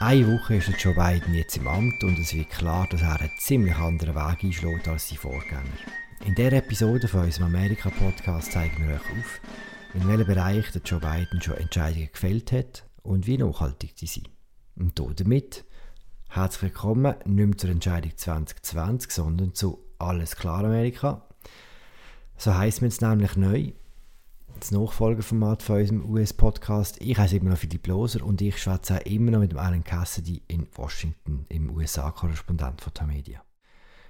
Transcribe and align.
Eine 0.00 0.26
Woche 0.26 0.56
ist 0.56 0.68
Joe 0.82 0.92
Biden 0.92 1.34
jetzt 1.34 1.56
im 1.56 1.68
Amt 1.68 2.02
und 2.02 2.18
es 2.18 2.34
wird 2.34 2.50
klar, 2.50 2.86
dass 2.90 3.00
er 3.00 3.20
einen 3.20 3.30
ziemlich 3.38 3.76
anderen 3.76 4.16
Weg 4.16 4.44
einschlägt 4.44 4.88
als 4.88 5.08
sein 5.08 5.18
Vorgänger. 5.18 5.62
In 6.26 6.34
dieser 6.34 6.54
Episode 6.54 7.06
von 7.06 7.24
unserem 7.24 7.46
Amerika-Podcast 7.46 8.52
zeigen 8.52 8.86
wir 8.86 8.96
euch 8.96 9.00
auf, 9.00 9.40
in 9.94 10.08
welchem 10.08 10.26
Bereich 10.26 10.70
der 10.72 10.82
Joe 10.82 10.98
Biden 10.98 11.40
schon 11.40 11.56
Entscheidungen 11.56 12.10
gefällt 12.12 12.50
hat 12.50 12.84
und 13.02 13.26
wie 13.26 13.38
nachhaltig 13.38 13.92
sie 13.94 14.06
sind. 14.06 14.30
Und 14.76 14.98
damit 15.20 15.64
herzlich 16.28 16.62
willkommen 16.62 17.14
nicht 17.24 17.46
mehr 17.46 17.56
zur 17.56 17.70
Entscheidung 17.70 18.16
2020, 18.16 19.12
sondern 19.12 19.54
zu 19.54 19.78
Alles 19.98 20.34
klar 20.34 20.64
Amerika. 20.64 21.22
So 22.36 22.54
heisst 22.54 22.82
es 22.82 22.82
jetzt 22.82 23.02
nämlich 23.02 23.36
neu 23.36 23.72
das 24.64 24.70
Nachfolgeformat 24.70 25.62
von 25.62 25.76
unserem 25.76 26.10
US-Podcast. 26.10 26.98
Ich 27.02 27.18
heiße 27.18 27.36
immer 27.36 27.50
noch 27.50 27.58
Philipp 27.58 27.86
Loser 27.86 28.24
und 28.24 28.40
ich 28.40 28.56
schwätze 28.56 28.96
immer 29.04 29.32
noch 29.32 29.40
mit 29.40 29.52
dem 29.52 29.58
Alan 29.58 29.84
Cassidy 29.84 30.40
in 30.48 30.66
Washington, 30.74 31.44
im 31.50 31.68
USA-Korrespondent 31.68 32.80
von 32.80 32.94
Tamedia. 32.94 33.44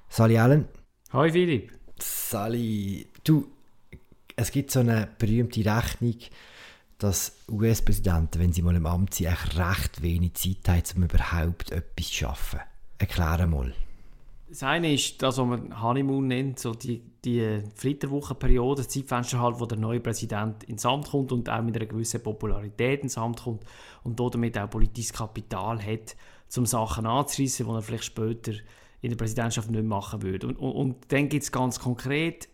Sali 0.08 0.38
Alan. 0.38 0.68
Hi 1.12 1.32
Philipp. 1.32 1.72
Sali, 1.98 3.08
du, 3.24 3.48
es 4.36 4.52
gibt 4.52 4.70
so 4.70 4.78
eine 4.78 5.08
berühmte 5.18 5.64
Rechnung, 5.64 6.18
dass 6.98 7.32
US-Präsidenten, 7.50 8.38
wenn 8.38 8.52
sie 8.52 8.62
mal 8.62 8.76
im 8.76 8.86
Amt 8.86 9.14
sind, 9.14 9.32
echt 9.32 9.58
recht 9.58 10.02
wenig 10.02 10.34
Zeit 10.34 10.68
haben, 10.68 11.02
um 11.02 11.08
überhaupt 11.08 11.72
etwas 11.72 12.06
zu 12.06 12.14
schaffen. 12.14 12.60
Erkläre 12.98 13.48
mal. 13.48 13.74
Das 14.54 14.62
eine 14.62 14.94
ist 14.94 15.20
das, 15.20 15.36
was 15.38 15.46
man 15.48 15.82
Honeymoon 15.82 16.28
nennt, 16.28 16.60
so 16.60 16.74
die, 16.74 17.02
die 17.24 17.60
Flitterwochenperiode, 17.74 18.82
das 18.82 18.88
Zeitfenster 18.88 19.40
halt, 19.40 19.58
wo 19.58 19.66
der 19.66 19.78
neue 19.78 19.98
Präsident 19.98 20.62
ins 20.62 20.86
Amt 20.86 21.08
kommt 21.08 21.32
und 21.32 21.50
auch 21.50 21.60
mit 21.60 21.74
einer 21.74 21.86
gewissen 21.86 22.22
Popularität 22.22 23.02
ins 23.02 23.18
Amt 23.18 23.42
kommt 23.42 23.64
und 24.04 24.20
damit 24.20 24.56
auch 24.56 24.70
politisches 24.70 25.12
Kapital 25.12 25.84
hat, 25.84 26.14
um 26.56 26.66
Sachen 26.66 27.04
anzureissen, 27.04 27.66
die 27.66 27.72
er 27.72 27.82
vielleicht 27.82 28.04
später 28.04 28.52
in 29.00 29.10
der 29.10 29.16
Präsidentschaft 29.16 29.72
nicht 29.72 29.82
machen 29.82 30.22
würde. 30.22 30.46
Und, 30.46 30.56
und, 30.60 30.70
und 30.70 30.96
dann 31.08 31.28
gibt 31.28 31.42
es 31.42 31.50
ganz 31.50 31.80
konkret 31.80 32.48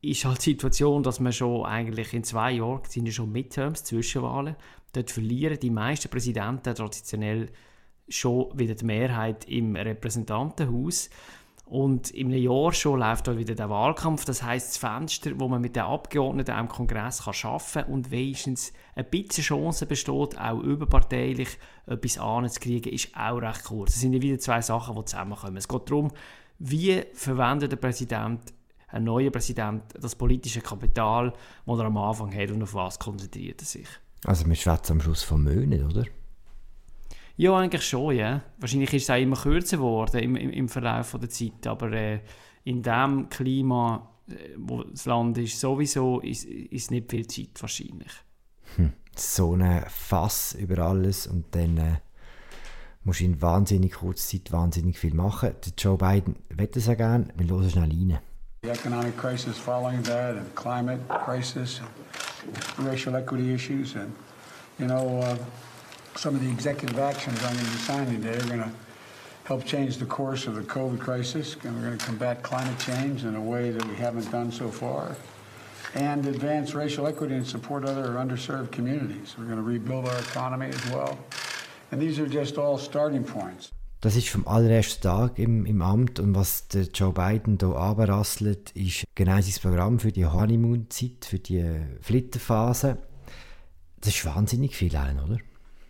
ist 0.00 0.24
halt 0.24 0.38
die 0.38 0.52
Situation, 0.52 1.02
dass 1.02 1.20
man 1.20 1.32
schon 1.32 1.66
eigentlich 1.66 2.14
in 2.14 2.24
zwei 2.24 2.52
Jahren 2.52 2.80
sind 2.88 3.04
ja 3.04 3.12
schon 3.12 3.30
Midterms, 3.30 3.84
Zwischenwahlen, 3.84 4.56
dort 4.94 5.10
verlieren 5.10 5.58
die 5.60 5.70
meisten 5.70 6.08
Präsidenten 6.08 6.74
traditionell 6.74 7.50
schon 8.08 8.56
wieder 8.58 8.74
die 8.74 8.84
Mehrheit 8.84 9.44
im 9.46 9.76
Repräsentantenhaus. 9.76 11.10
Und 11.66 12.10
im 12.10 12.30
Jahr 12.30 12.72
schon 12.72 13.00
läuft 13.00 13.26
dort 13.26 13.38
wieder 13.38 13.54
der 13.54 13.70
Wahlkampf. 13.70 14.26
Das 14.26 14.42
heißt, 14.42 14.68
das 14.68 14.76
Fenster, 14.76 15.32
wo 15.40 15.48
man 15.48 15.62
mit 15.62 15.76
den 15.76 15.84
Abgeordneten 15.84 16.56
im 16.58 16.68
Kongress 16.68 17.24
kann 17.24 17.32
schaffen 17.32 17.84
und 17.84 18.10
wenigstens 18.10 18.72
ein 18.94 19.06
bisschen 19.08 19.44
Chance 19.44 19.86
besteht, 19.86 20.38
auch 20.38 20.60
überparteilich 20.60 21.48
etwas 21.86 22.18
anzukriegen, 22.18 22.92
ist 22.92 23.16
auch 23.16 23.38
recht 23.38 23.64
kurz. 23.64 23.92
Das 23.92 24.00
sind 24.00 24.12
ja 24.12 24.20
wieder 24.20 24.38
zwei 24.38 24.60
Sachen, 24.60 24.94
die 24.94 25.04
zusammenkommen. 25.06 25.56
Es 25.56 25.66
geht 25.66 25.90
darum, 25.90 26.12
wie 26.58 27.02
verwendet 27.14 27.72
der 27.72 27.76
Präsident, 27.76 28.40
ein 28.88 29.04
neuer 29.04 29.30
Präsident, 29.30 29.82
das 29.98 30.14
politische 30.14 30.60
Kapital, 30.60 31.32
das 31.66 31.78
er 31.78 31.86
am 31.86 31.96
Anfang 31.96 32.32
hat 32.34 32.50
und 32.50 32.62
auf 32.62 32.74
was 32.74 32.98
konzentriert 32.98 33.62
er 33.62 33.66
sich. 33.66 33.88
Also 34.24 34.46
wir 34.46 34.54
schwätzen 34.54 34.92
am 34.92 35.00
Schluss 35.00 35.22
von 35.22 35.42
Möhnen, 35.42 35.84
oder? 35.90 36.04
Ja, 37.36 37.56
eigentlich 37.56 37.82
schon, 37.82 38.16
ja. 38.16 38.42
Wahrscheinlich 38.58 38.92
ist 38.94 39.04
es 39.04 39.10
auch 39.10 39.20
immer 39.20 39.36
kürzer 39.36 39.78
geworden 39.78 40.20
im, 40.20 40.36
im, 40.36 40.50
im 40.50 40.68
Verlauf 40.68 41.16
der 41.20 41.28
Zeit, 41.28 41.66
aber 41.66 41.92
äh, 41.92 42.20
in 42.62 42.82
dem 42.82 43.28
Klima, 43.28 44.08
äh, 44.28 44.34
wo 44.56 44.84
das 44.84 45.06
Land 45.06 45.38
ist, 45.38 45.58
sowieso 45.58 46.20
ist, 46.20 46.44
ist 46.44 46.92
nicht 46.92 47.10
viel 47.10 47.26
Zeit 47.26 47.60
wahrscheinlich. 47.60 48.12
Hm. 48.76 48.92
So 49.16 49.54
ein 49.54 49.84
Fass 49.88 50.54
über 50.54 50.78
alles 50.78 51.26
und 51.26 51.46
dann 51.54 51.76
äh, 51.78 51.96
musst 53.02 53.20
du 53.20 53.24
in 53.24 53.42
wahnsinnig 53.42 53.94
kurzer 53.94 54.38
Zeit 54.38 54.52
wahnsinnig 54.52 54.98
viel 54.98 55.14
machen. 55.14 55.54
Der 55.64 55.72
Joe 55.76 55.98
Biden 55.98 56.36
will 56.50 56.68
das 56.68 56.86
ja 56.86 56.94
gerne, 56.94 57.28
wir 57.36 57.48
hören 57.48 57.70
schnell 57.70 57.90
rein. 57.90 58.18
The 58.62 58.70
economic 58.70 59.16
crisis 59.18 59.58
following 59.58 60.02
that 60.04 60.36
and 60.36 60.54
climate 60.54 61.00
crisis 61.24 61.80
and 62.78 62.86
racial 62.86 63.14
equity 63.14 63.54
issues 63.54 63.94
and, 63.94 64.12
you 64.78 64.86
know, 64.86 65.20
uh, 65.20 65.36
some 66.16 66.34
of 66.34 66.42
the 66.42 66.50
executive 66.50 66.98
actions 66.98 67.42
I'm 67.44 67.54
going 67.54 67.64
to 67.64 67.72
be 67.72 67.78
signing 67.78 68.22
today 68.22 68.36
are 68.36 68.48
going 68.48 68.62
to 68.62 68.70
help 69.44 69.64
change 69.64 69.98
the 69.98 70.06
course 70.06 70.46
of 70.46 70.54
the 70.54 70.62
COVID 70.62 70.98
crisis, 70.98 71.56
and 71.64 71.76
we're 71.76 71.86
going 71.86 71.98
to 71.98 72.04
combat 72.04 72.42
climate 72.42 72.78
change 72.78 73.24
in 73.24 73.36
a 73.36 73.40
way 73.40 73.70
that 73.70 73.84
we 73.86 73.94
haven't 73.96 74.30
done 74.30 74.50
so 74.50 74.68
far, 74.70 75.16
and 75.94 76.26
advance 76.26 76.74
racial 76.74 77.06
equity 77.06 77.34
and 77.34 77.46
support 77.46 77.84
other 77.84 78.14
underserved 78.14 78.72
communities. 78.72 79.34
We're 79.38 79.44
going 79.44 79.58
to 79.58 79.62
rebuild 79.62 80.08
our 80.08 80.18
economy 80.18 80.68
as 80.68 80.90
well. 80.90 81.18
And 81.92 82.00
these 82.00 82.18
are 82.18 82.26
just 82.26 82.58
all 82.58 82.78
starting 82.78 83.24
points. 83.24 83.70
Das 84.00 84.16
ist 84.16 84.28
vom 84.28 84.46
allerersten 84.46 85.02
Tag 85.02 85.38
im, 85.38 85.64
im 85.64 85.80
Amt 85.80 86.20
und 86.20 86.34
was 86.34 86.68
der 86.68 86.88
Joe 86.92 87.12
Biden 87.12 87.56
hier 87.58 87.74
anrasselt, 87.74 88.70
ist 88.72 89.04
genau 89.14 89.40
sein 89.40 89.54
Programm 89.62 89.98
für 89.98 90.12
die 90.12 90.26
Honeymoon-Zeit, 90.26 91.24
für 91.24 91.38
die 91.38 91.64
Flitterphase. 92.02 92.98
Das 94.02 94.14
ist 94.14 94.26
wahnsinnig 94.26 94.76
viel, 94.76 94.94
oder? 94.94 95.38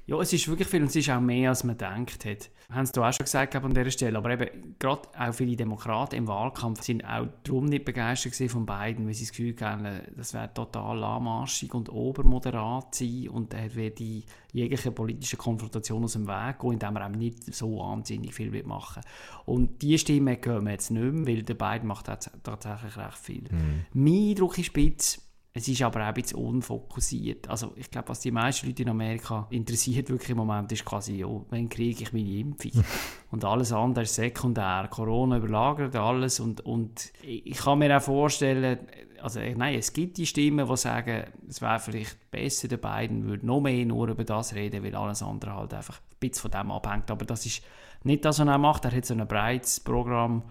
Ja, 0.06 0.20
es 0.20 0.34
ist 0.34 0.48
wirklich 0.48 0.69
viel 0.69 0.82
und 0.82 0.88
es 0.88 0.97
ist 0.97 1.09
auch 1.09 1.20
mehr, 1.20 1.48
als 1.48 1.65
man 1.65 1.78
denkt 1.78 2.26
hat. 2.26 2.50
Haben 2.70 2.84
es 2.84 2.97
auch 2.97 3.12
schon 3.12 3.25
gesagt 3.25 3.56
an 3.56 3.72
dieser 3.72 3.91
Stelle. 3.91 4.19
Aber 4.19 4.31
eben, 4.31 4.75
gerade 4.78 5.09
auch 5.19 5.32
viele 5.32 5.56
Demokraten 5.56 6.16
im 6.16 6.28
Wahlkampf 6.28 6.82
sind 6.82 7.04
auch 7.04 7.26
darum 7.42 7.66
nicht 7.66 7.87
begeistert 7.87 8.50
von 8.50 8.66
beiden, 8.66 9.06
weil 9.06 9.14
sie 9.14 9.25
das 9.25 9.32
Gefühl 9.32 9.56
haben, 9.62 9.87
das 10.14 10.34
wäre 10.34 10.53
total 10.53 10.98
lahmarschig 10.98 11.72
und 11.72 11.88
obermoderat 11.88 12.94
sein 12.94 13.28
und 13.31 13.54
er 13.54 13.75
wird 13.75 13.98
die 13.98 14.25
jegliche 14.53 14.93
politische 14.93 15.38
Konfrontation 15.38 16.04
aus 16.04 16.12
dem 16.12 16.28
Weg 16.28 16.59
gehen, 16.59 16.72
indem 16.72 16.97
er 16.97 17.06
eben 17.06 17.19
nicht 17.19 17.54
so 17.54 17.78
wahnsinnig 17.78 18.34
viel 18.34 18.50
machen 18.64 19.03
will. 19.03 19.54
Und 19.54 19.81
diese 19.81 19.98
Stimme 19.98 20.38
hören 20.43 20.64
wir 20.64 20.72
jetzt 20.72 20.91
nicht 20.91 21.03
mehr, 21.03 21.26
weil 21.26 21.43
der 21.43 21.54
beiden 21.54 21.88
macht 21.88 22.06
tatsächlich 22.06 22.97
recht 22.97 23.19
viel. 23.19 23.44
Mhm. 23.50 23.84
Mein 23.94 24.31
Eindruck 24.31 24.59
ist 24.59 24.66
spitz, 24.66 25.24
es 25.56 25.69
ist 25.69 25.82
aber 25.82 26.00
auch 26.00 26.06
ein 26.06 26.15
bisschen 26.15 26.41
unfokussiert. 26.41 27.48
Also 27.48 27.75
ich 27.76 27.88
glaube, 27.88 28.09
was 28.09 28.19
die 28.19 28.32
meisten 28.32 28.66
Leute 28.66 28.82
in 28.82 28.88
Amerika 28.88 29.47
interessiert 29.50 30.10
wirklich 30.10 30.31
im 30.31 30.38
Moment, 30.38 30.72
ist 30.72 30.84
quasi, 30.84 31.15
ja, 31.19 31.28
wann 31.28 31.69
kriege 31.69 32.03
ich 32.03 32.12
meine 32.12 32.28
Impfung? 32.28 32.72
und 33.31 33.44
alles 33.44 33.72
andere 33.72 34.03
ist 34.03 34.16
sekundär. 34.16 34.88
Corona 34.91 35.37
überlagert 35.37 35.94
alles 35.94 36.41
und, 36.41 36.60
und 36.62 37.12
ich 37.22 37.56
kann 37.56 37.78
mir 37.78 37.97
auch 37.97 38.03
vorstellen, 38.03 38.81
also 39.22 39.38
nein, 39.38 39.78
es 39.78 39.93
gibt 39.93 40.16
die 40.16 40.26
Stimmen, 40.26 40.66
die 40.69 40.76
sagen, 40.76 41.22
es 41.48 41.62
wäre 41.62 41.78
vielleicht 41.78 42.32
besser, 42.32 42.66
der 42.66 42.78
beiden 42.78 43.25
würde 43.25 43.47
noch 43.47 43.60
mehr 43.60 43.87
nur 43.87 44.09
über 44.09 44.25
das 44.25 44.56
reden, 44.56 44.82
weil 44.82 44.97
alles 44.97 45.22
andere 45.22 45.54
halt 45.54 45.72
einfach 45.72 46.00
ein 46.00 46.16
bisschen 46.19 46.43
von 46.43 46.50
dem 46.50 46.72
abhängt. 46.72 47.12
Aber 47.12 47.25
das 47.25 47.47
ist 47.47 47.62
nicht 48.03 48.25
das, 48.25 48.41
was 48.41 48.48
er 48.48 48.59
macht. 48.59 48.87
Er 48.87 48.91
hat 48.91 49.06
so 49.06 49.14
ein 49.14 49.26
breites 49.28 49.78
Programm 49.78 50.43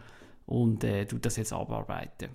und 0.45 0.85
äh, 0.85 1.05
tut 1.05 1.25
das 1.25 1.35
jetzt 1.35 1.51
abarbeiten. 1.51 2.29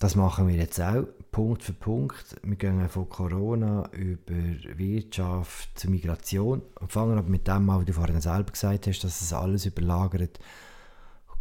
Das 0.00 0.16
machen 0.16 0.48
wir 0.48 0.56
jetzt 0.56 0.80
auch, 0.80 1.04
Punkt 1.30 1.62
für 1.62 1.74
Punkt. 1.74 2.34
Wir 2.42 2.56
gehen 2.56 2.88
von 2.88 3.06
Corona 3.10 3.86
über 3.92 4.34
Wirtschaft 4.78 5.78
zu 5.78 5.90
Migration 5.90 6.62
und 6.80 6.90
fangen 6.90 7.18
aber 7.18 7.28
mit 7.28 7.46
dem 7.46 7.68
an, 7.68 7.82
wie 7.82 7.84
du 7.84 7.92
vorhin 7.92 8.18
selber 8.18 8.50
gesagt 8.50 8.86
hast, 8.86 9.00
dass 9.04 9.20
es 9.20 9.32
alles 9.34 9.66
überlagert. 9.66 10.40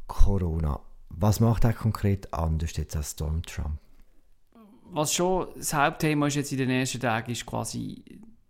Corona. 0.07 0.77
Was 1.07 1.39
macht 1.39 1.63
er 1.63 1.71
konkret 1.71 2.33
anders 2.33 2.75
jetzt 2.75 2.97
als 2.97 3.15
Donald 3.15 3.47
Trump? 3.47 3.79
Was 4.91 5.13
schon 5.13 5.47
das 5.55 5.73
Hauptthema 5.73 6.27
ist 6.27 6.35
jetzt 6.35 6.51
in 6.51 6.57
den 6.57 6.69
ersten 6.69 6.99
Tagen, 6.99 7.31
ist 7.31 7.45
quasi 7.45 8.03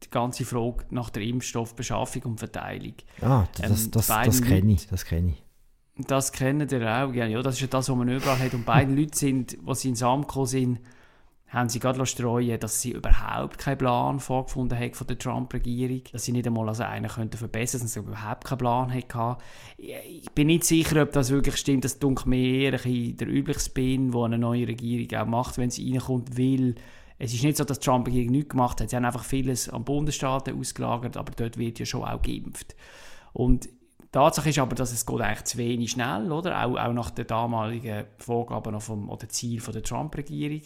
die 0.04 0.10
ganze 0.10 0.44
Frage 0.44 0.86
nach 0.90 1.12
der 1.12 1.22
Impfstoffbeschaffung 1.22 2.24
und 2.24 2.40
Verteilung. 2.40 2.96
Ah, 3.22 3.46
das, 3.54 3.86
ähm, 3.86 3.92
das, 3.92 4.08
das, 4.08 4.26
das 4.26 4.42
kenne 4.42 4.72
ich, 4.72 4.88
das 4.88 5.06
kenne 5.06 5.34
ich. 5.34 5.44
Das 6.08 6.32
kennen 6.32 6.68
ihr 6.70 6.82
auch, 6.82 7.14
ja. 7.14 7.42
Das 7.42 7.56
ist 7.56 7.62
ja 7.62 7.68
das, 7.68 7.90
was 7.90 7.96
man 7.96 8.10
überall 8.10 8.40
hat. 8.40 8.54
Und 8.54 8.66
beide 8.66 8.94
Leute 8.94 9.18
sind, 9.18 9.58
die 9.68 9.76
sie 9.76 9.90
ins 9.90 10.04
Amt 10.04 10.32
sind, 10.48 10.80
haben 11.50 11.68
sie 11.68 11.80
gerade 11.80 12.06
streuen 12.06 12.60
dass 12.60 12.80
sie 12.80 12.92
überhaupt 12.92 13.58
keinen 13.58 13.80
Plan 13.80 14.20
vorgefunden 14.20 14.78
haben 14.78 14.94
von 14.94 15.08
der 15.08 15.18
Trump-Regierung. 15.18 16.04
Dass 16.12 16.26
sie 16.26 16.32
nicht 16.32 16.48
einmal 16.48 16.70
als 16.70 16.80
einen 16.80 17.10
könnten 17.10 17.38
verbessern, 17.38 17.82
dass 17.82 17.94
sie 17.94 18.00
überhaupt 18.00 18.46
keinen 18.46 18.60
Plan 18.60 18.94
hatten. 18.94 19.42
Ich 19.78 20.30
bin 20.32 20.48
nicht 20.48 20.64
sicher, 20.64 21.02
ob 21.02 21.12
das 21.12 21.32
wirklich 21.32 21.58
stimmt. 21.58 21.86
Das 21.86 22.00
dunkelt 22.00 22.28
mir 22.28 22.72
der 22.72 23.28
übliche 23.28 23.60
Spin, 23.60 24.12
den 24.12 24.24
eine 24.24 24.38
neue 24.38 24.68
Regierung 24.68 25.20
auch 25.20 25.28
macht, 25.28 25.58
wenn 25.58 25.72
sie 25.72 25.92
reinkommt, 25.92 26.38
weil 26.38 26.76
es 27.18 27.34
ist 27.34 27.44
nicht 27.44 27.58
so, 27.58 27.66
dass 27.66 27.80
Trump 27.80 28.08
regierung 28.08 28.32
nichts 28.32 28.50
gemacht 28.50 28.80
hat. 28.80 28.92
Sie 28.92 28.96
haben 28.96 29.06
einfach 29.06 29.26
vieles 29.26 29.68
an 29.68 29.84
Bundesstaaten 29.84 30.58
ausgelagert, 30.58 31.18
aber 31.18 31.34
dort 31.36 31.58
wird 31.58 31.80
ja 31.80 31.86
schon 31.86 32.06
auch 32.06 32.22
geimpft. 32.22 32.76
Und 33.34 33.68
Tatsache 34.12 34.50
ist 34.50 34.60
aber, 34.60 34.76
dass 34.76 34.92
es 34.92 35.06
geht 35.06 35.22
eigentlich 35.22 35.44
zu 35.44 35.58
wenig 35.58 35.92
schnell, 35.92 36.32
oder? 36.32 36.66
Auch, 36.66 36.78
auch 36.78 36.94
nach 36.94 37.12
den 37.12 37.28
damaligen 37.28 38.06
Vorgaben 38.18 38.80
vom, 38.80 39.10
oder 39.10 39.30
Ziel 39.30 39.62
der 39.62 39.84
Trump-Regierung. 39.84 40.62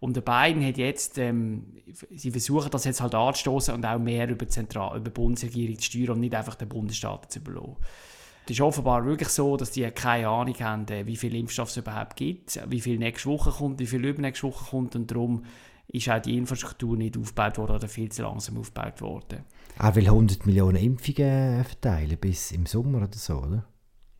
Und 0.00 0.16
der 0.16 0.22
Biden 0.22 0.66
hat 0.66 0.78
jetzt, 0.78 1.18
ähm, 1.18 1.76
sie 2.10 2.30
versuchen 2.30 2.70
das 2.70 2.84
jetzt 2.84 3.02
halt 3.02 3.14
anzustoßen 3.14 3.74
und 3.74 3.84
auch 3.84 3.98
mehr 3.98 4.28
über, 4.28 4.48
Zentral 4.48 4.96
über 4.96 5.10
die 5.10 5.10
Bundesregierung 5.10 5.78
zu 5.78 5.90
steuern 5.90 6.10
und 6.10 6.20
nicht 6.20 6.34
einfach 6.34 6.54
den 6.54 6.68
Bundesstaaten 6.68 7.30
zu 7.30 7.38
überlassen. 7.38 7.76
Es 8.46 8.52
ist 8.52 8.62
offenbar 8.62 9.04
wirklich 9.04 9.28
so, 9.28 9.56
dass 9.56 9.70
die 9.70 9.88
keine 9.90 10.28
Ahnung 10.28 10.58
haben, 10.58 10.88
äh, 10.88 11.06
wie 11.06 11.16
viel 11.16 11.36
Impfstoff 11.36 11.68
es 11.68 11.76
überhaupt 11.76 12.16
gibt, 12.16 12.58
wie 12.68 12.80
viel 12.80 12.98
nächste 12.98 13.28
Woche 13.28 13.50
kommt, 13.50 13.78
wie 13.78 13.86
viel 13.86 14.04
übernächste 14.04 14.48
Woche 14.48 14.70
kommt 14.70 14.96
und 14.96 15.10
darum 15.10 15.44
ist 15.92 16.08
auch 16.08 16.20
die 16.20 16.36
Infrastruktur 16.36 16.96
nicht 16.96 17.16
aufgebaut 17.16 17.58
worden 17.58 17.72
oder 17.72 17.88
viel 17.88 18.10
zu 18.10 18.22
langsam 18.22 18.58
aufgebaut 18.58 19.00
worden. 19.00 19.44
Er 19.78 19.94
will 19.94 20.06
100 20.06 20.46
Millionen 20.46 20.76
Impfungen 20.76 21.64
verteilen 21.64 22.16
bis 22.18 22.52
im 22.52 22.66
Sommer 22.66 22.98
oder 22.98 23.16
so, 23.16 23.38
oder? 23.38 23.64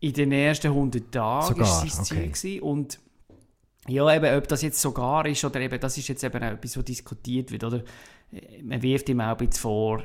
In 0.01 0.13
den 0.15 0.33
ersten 0.33 0.69
100 0.69 1.13
Tagen 1.13 1.61
war 1.61 1.67
sein 1.67 2.35
Ziel. 2.35 2.59
Okay. 2.59 2.61
Und 2.61 2.99
ja, 3.87 4.15
eben, 4.15 4.37
ob 4.37 4.49
das 4.49 4.63
jetzt 4.63 4.81
sogar 4.81 5.27
ist 5.27 5.45
oder 5.45 5.61
eben, 5.61 5.79
das 5.79 5.97
ist 5.99 6.09
jetzt 6.09 6.25
eben 6.25 6.43
auch 6.43 6.53
etwas, 6.53 6.77
was 6.77 6.85
diskutiert 6.85 7.51
wird. 7.51 7.65
Oder? 7.65 7.85
Man 8.63 8.83
wirft 8.83 9.09
ihm 9.09 9.21
auch 9.21 9.37
ein 9.37 9.37
bisschen 9.37 9.63
vor, 9.63 10.03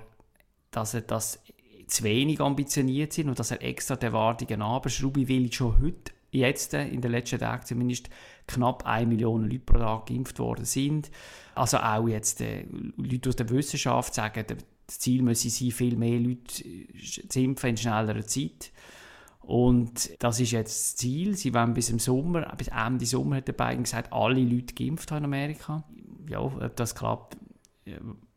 dass 0.71 0.93
er 0.93 1.01
das 1.01 1.39
zu 1.87 2.03
wenig 2.03 2.41
ambitioniert 2.41 3.13
sind 3.13 3.29
und 3.29 3.39
dass 3.39 3.51
er 3.51 3.61
extra 3.63 3.95
die 3.95 4.07
Erwartungen 4.07 4.61
abschrauben 4.61 5.27
will, 5.27 5.51
schon 5.51 5.81
heute, 5.81 6.11
jetzt, 6.35 6.73
in 6.73 7.01
den 7.01 7.11
letzten 7.11 7.39
Tagen 7.39 7.65
zumindest, 7.65 8.09
knapp 8.47 8.85
1 8.85 9.07
Million 9.07 9.43
Leute 9.43 9.59
pro 9.59 9.77
Tag 9.77 10.05
geimpft 10.07 10.39
worden 10.39 10.65
sind. 10.65 11.09
Also 11.55 11.77
auch 11.77 12.07
jetzt 12.07 12.41
äh, 12.41 12.65
Leute 12.97 13.29
aus 13.29 13.35
der 13.35 13.49
Wissenschaft 13.49 14.13
sagen, 14.13 14.45
das 14.87 14.99
Ziel 14.99 15.21
müsse 15.21 15.49
sein, 15.49 15.71
viel 15.71 15.95
mehr 15.95 16.19
Leute 16.19 16.63
zu 17.27 17.39
impfen 17.39 17.71
in 17.71 17.77
schnellerer 17.77 18.25
Zeit. 18.25 18.71
Und 19.41 20.11
das 20.19 20.39
ist 20.39 20.51
jetzt 20.51 20.75
das 20.75 20.95
Ziel. 20.95 21.35
Sie 21.35 21.53
wollen 21.53 21.73
bis 21.73 21.89
im 21.89 21.99
Sommer, 21.99 22.41
bis 22.57 22.69
Ende 22.69 23.05
Sommer 23.05 23.37
hat 23.37 23.47
der 23.47 23.53
Biden 23.53 23.83
gesagt, 23.83 24.11
alle 24.11 24.41
Leute 24.41 24.73
geimpft 24.73 25.11
haben 25.11 25.19
in 25.19 25.25
Amerika. 25.25 25.83
Ja, 26.29 26.39
ob 26.39 26.75
das 26.75 26.95
klappt, 26.95 27.37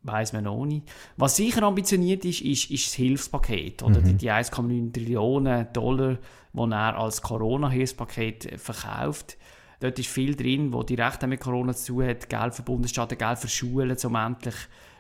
weiß 0.02 0.32
man 0.32 0.44
noch 0.44 0.64
nicht. 0.64 0.88
Was 1.16 1.36
sicher 1.36 1.62
ambitioniert 1.62 2.24
ist, 2.24 2.40
ist, 2.40 2.70
ist 2.70 2.86
das 2.86 2.94
Hilfspaket. 2.94 3.82
Oder 3.82 4.00
mhm. 4.00 4.18
die 4.18 4.30
1,9 4.30 4.92
Trillionen 4.92 5.66
Dollar, 5.72 6.18
die 6.52 6.72
er 6.72 6.98
als 6.98 7.22
Corona-Hilfspaket 7.22 8.58
verkauft. 8.60 9.36
Dort 9.80 9.98
ist 9.98 10.08
viel 10.08 10.34
drin, 10.34 10.72
wo 10.72 10.82
direkt 10.82 11.26
mit 11.26 11.40
Corona 11.40 11.72
zu 11.72 11.94
tun 11.94 12.06
hat. 12.06 12.28
Geld 12.28 12.54
für 12.54 12.62
Bundesstaaten, 12.62 13.16
Geld 13.16 13.38
für 13.38 13.48
Schulen, 13.48 13.96
um 14.04 14.14
endlich 14.14 14.56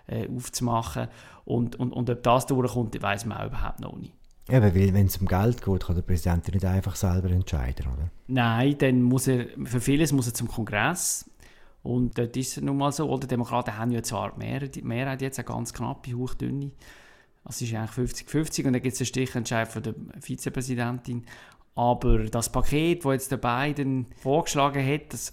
äh, 0.06 0.28
aufzumachen. 0.28 1.08
Und, 1.44 1.76
und, 1.76 1.92
und 1.92 2.10
ob 2.10 2.22
das 2.22 2.46
durchkommt, 2.46 3.00
weiß 3.00 3.24
man 3.26 3.38
auch 3.38 3.46
überhaupt 3.46 3.80
noch 3.80 3.96
nicht. 3.96 4.14
Eben, 4.50 4.74
weil 4.74 4.94
wenn 4.94 5.06
es 5.06 5.16
um 5.18 5.26
Geld 5.26 5.62
geht, 5.62 5.84
kann 5.84 5.94
der 5.94 6.02
Präsident 6.02 6.52
nicht 6.52 6.64
einfach 6.64 6.96
selber 6.96 7.30
entscheiden, 7.30 7.86
oder? 7.92 8.10
Nein, 8.28 8.76
dann 8.78 9.02
muss 9.02 9.26
er, 9.26 9.46
für 9.64 9.80
vieles 9.80 10.12
muss 10.12 10.26
er 10.26 10.34
zum 10.34 10.48
Kongress. 10.48 11.30
Und 11.82 12.18
dort 12.18 12.36
ist 12.36 12.56
es 12.56 12.62
nun 12.62 12.76
mal 12.76 12.92
so, 12.92 13.08
oder? 13.08 13.20
Die 13.20 13.28
Demokraten 13.28 13.76
haben 13.76 13.90
ja 13.90 14.02
zwar 14.02 14.32
die 14.32 14.38
Mehrheit, 14.38 14.74
die 14.74 14.82
Mehrheit 14.82 15.22
jetzt, 15.22 15.38
eine 15.38 15.46
ganz 15.46 15.72
knappe, 15.72 16.14
hochdünne. 16.14 16.72
Es 17.48 17.62
ist 17.62 17.74
eigentlich 17.74 18.10
50-50 18.10 18.66
und 18.66 18.72
dann 18.74 18.82
gibt 18.82 18.94
es 18.94 19.00
einen 19.00 19.06
Stichentscheid 19.06 19.68
von 19.68 19.82
der 19.82 19.94
Vizepräsidentin. 20.20 21.24
Aber 21.74 22.24
das 22.24 22.50
Paket, 22.50 23.04
das 23.04 23.12
jetzt 23.12 23.30
der 23.30 23.36
Biden 23.38 24.06
vorgeschlagen 24.16 24.84
hat, 24.84 25.12
das, 25.12 25.32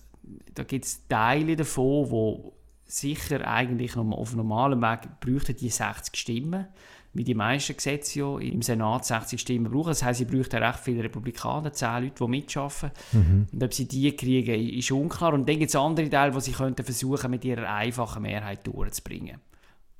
da 0.53 0.63
gibt 0.63 0.85
es 0.85 1.07
Teile 1.07 1.55
davon, 1.55 2.11
wo 2.11 2.53
sicher 2.85 3.45
eigentlich 3.47 3.97
auf 3.97 4.35
normalem 4.35 4.81
Weg 4.81 5.19
bräuchten 5.19 5.55
die 5.55 5.69
60 5.69 6.15
Stimmen 6.15 6.67
wie 7.15 7.23
die 7.23 7.33
meisten 7.33 7.75
Gesetze 7.75 8.19
ja 8.19 8.37
im 8.39 8.61
Senat 8.61 9.05
60 9.05 9.39
Stimmen 9.39 9.71
brauchen. 9.71 9.89
Das 9.89 10.03
heisst, 10.03 10.19
sie 10.19 10.25
bräuchten 10.25 10.61
recht 10.61 10.79
viele 10.79 11.03
Republikaner, 11.03 11.71
10 11.71 12.03
Leute, 12.03 12.15
die 12.19 12.27
mitarbeiten. 12.27 12.91
Mhm. 13.13 13.47
Und 13.51 13.63
ob 13.63 13.73
sie 13.73 13.87
die 13.87 14.15
kriegen, 14.15 14.77
ist 14.77 14.91
unklar. 14.91 15.33
Und 15.33 15.47
dann 15.47 15.57
gibt 15.57 15.69
es 15.69 15.75
andere 15.75 16.09
Teile, 16.09 16.33
die 16.33 16.41
sie 16.41 16.51
könnten 16.51 16.83
versuchen, 16.83 17.31
mit 17.31 17.45
ihrer 17.45 17.73
einfachen 17.73 18.21
Mehrheit 18.21 18.67
durchzubringen. 18.67 19.39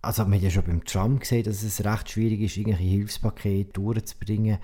Also 0.01 0.23
man 0.23 0.35
hat 0.35 0.43
ja 0.43 0.49
schon 0.51 0.65
beim 0.65 0.83
Trump 0.83 1.21
gesehen, 1.21 1.45
dass 1.45 1.63
es 1.63 1.83
recht 1.83 2.11
schwierig 2.11 2.41
ist, 2.41 2.57
irgendwelche 2.57 2.83
Hilfspakete 2.83 3.71
durchzubringen. 3.71 4.59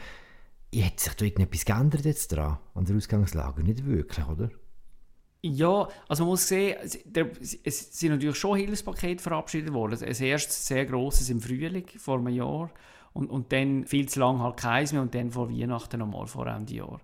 Hat 0.75 0.99
sich 0.99 1.13
da 1.13 1.25
irgendetwas 1.25 1.65
geändert 1.65 2.05
jetzt 2.05 2.33
dran, 2.33 2.59
an 2.75 2.85
der 2.85 2.97
Ausgangslage? 2.97 3.63
Nicht 3.63 3.85
wirklich, 3.85 4.27
oder? 4.27 4.51
Ja, 5.43 5.87
also 6.07 6.23
man 6.23 6.31
muss 6.31 6.47
sehen, 6.47 6.77
es 6.83 7.99
sind 7.99 8.11
natürlich 8.11 8.37
schon 8.37 8.57
Hilfspakete 8.57 9.23
verabschiedet 9.23 9.73
worden. 9.73 9.99
Ein 10.03 10.23
erstes 10.23 10.67
sehr 10.67 10.85
grosses 10.85 11.29
im 11.31 11.41
Frühling 11.41 11.87
vor 11.97 12.19
einem 12.19 12.29
Jahr 12.29 12.69
und, 13.13 13.29
und 13.29 13.51
dann 13.51 13.85
viel 13.85 14.07
zu 14.07 14.19
lange 14.19 14.39
halt 14.39 14.57
keins 14.57 14.93
mehr 14.93 15.01
und 15.01 15.15
dann 15.15 15.31
vor 15.31 15.49
Weihnachten 15.49 15.99
nochmal 15.99 16.27
vor 16.27 16.45
Ende 16.45 16.75
Jahr. 16.75 17.01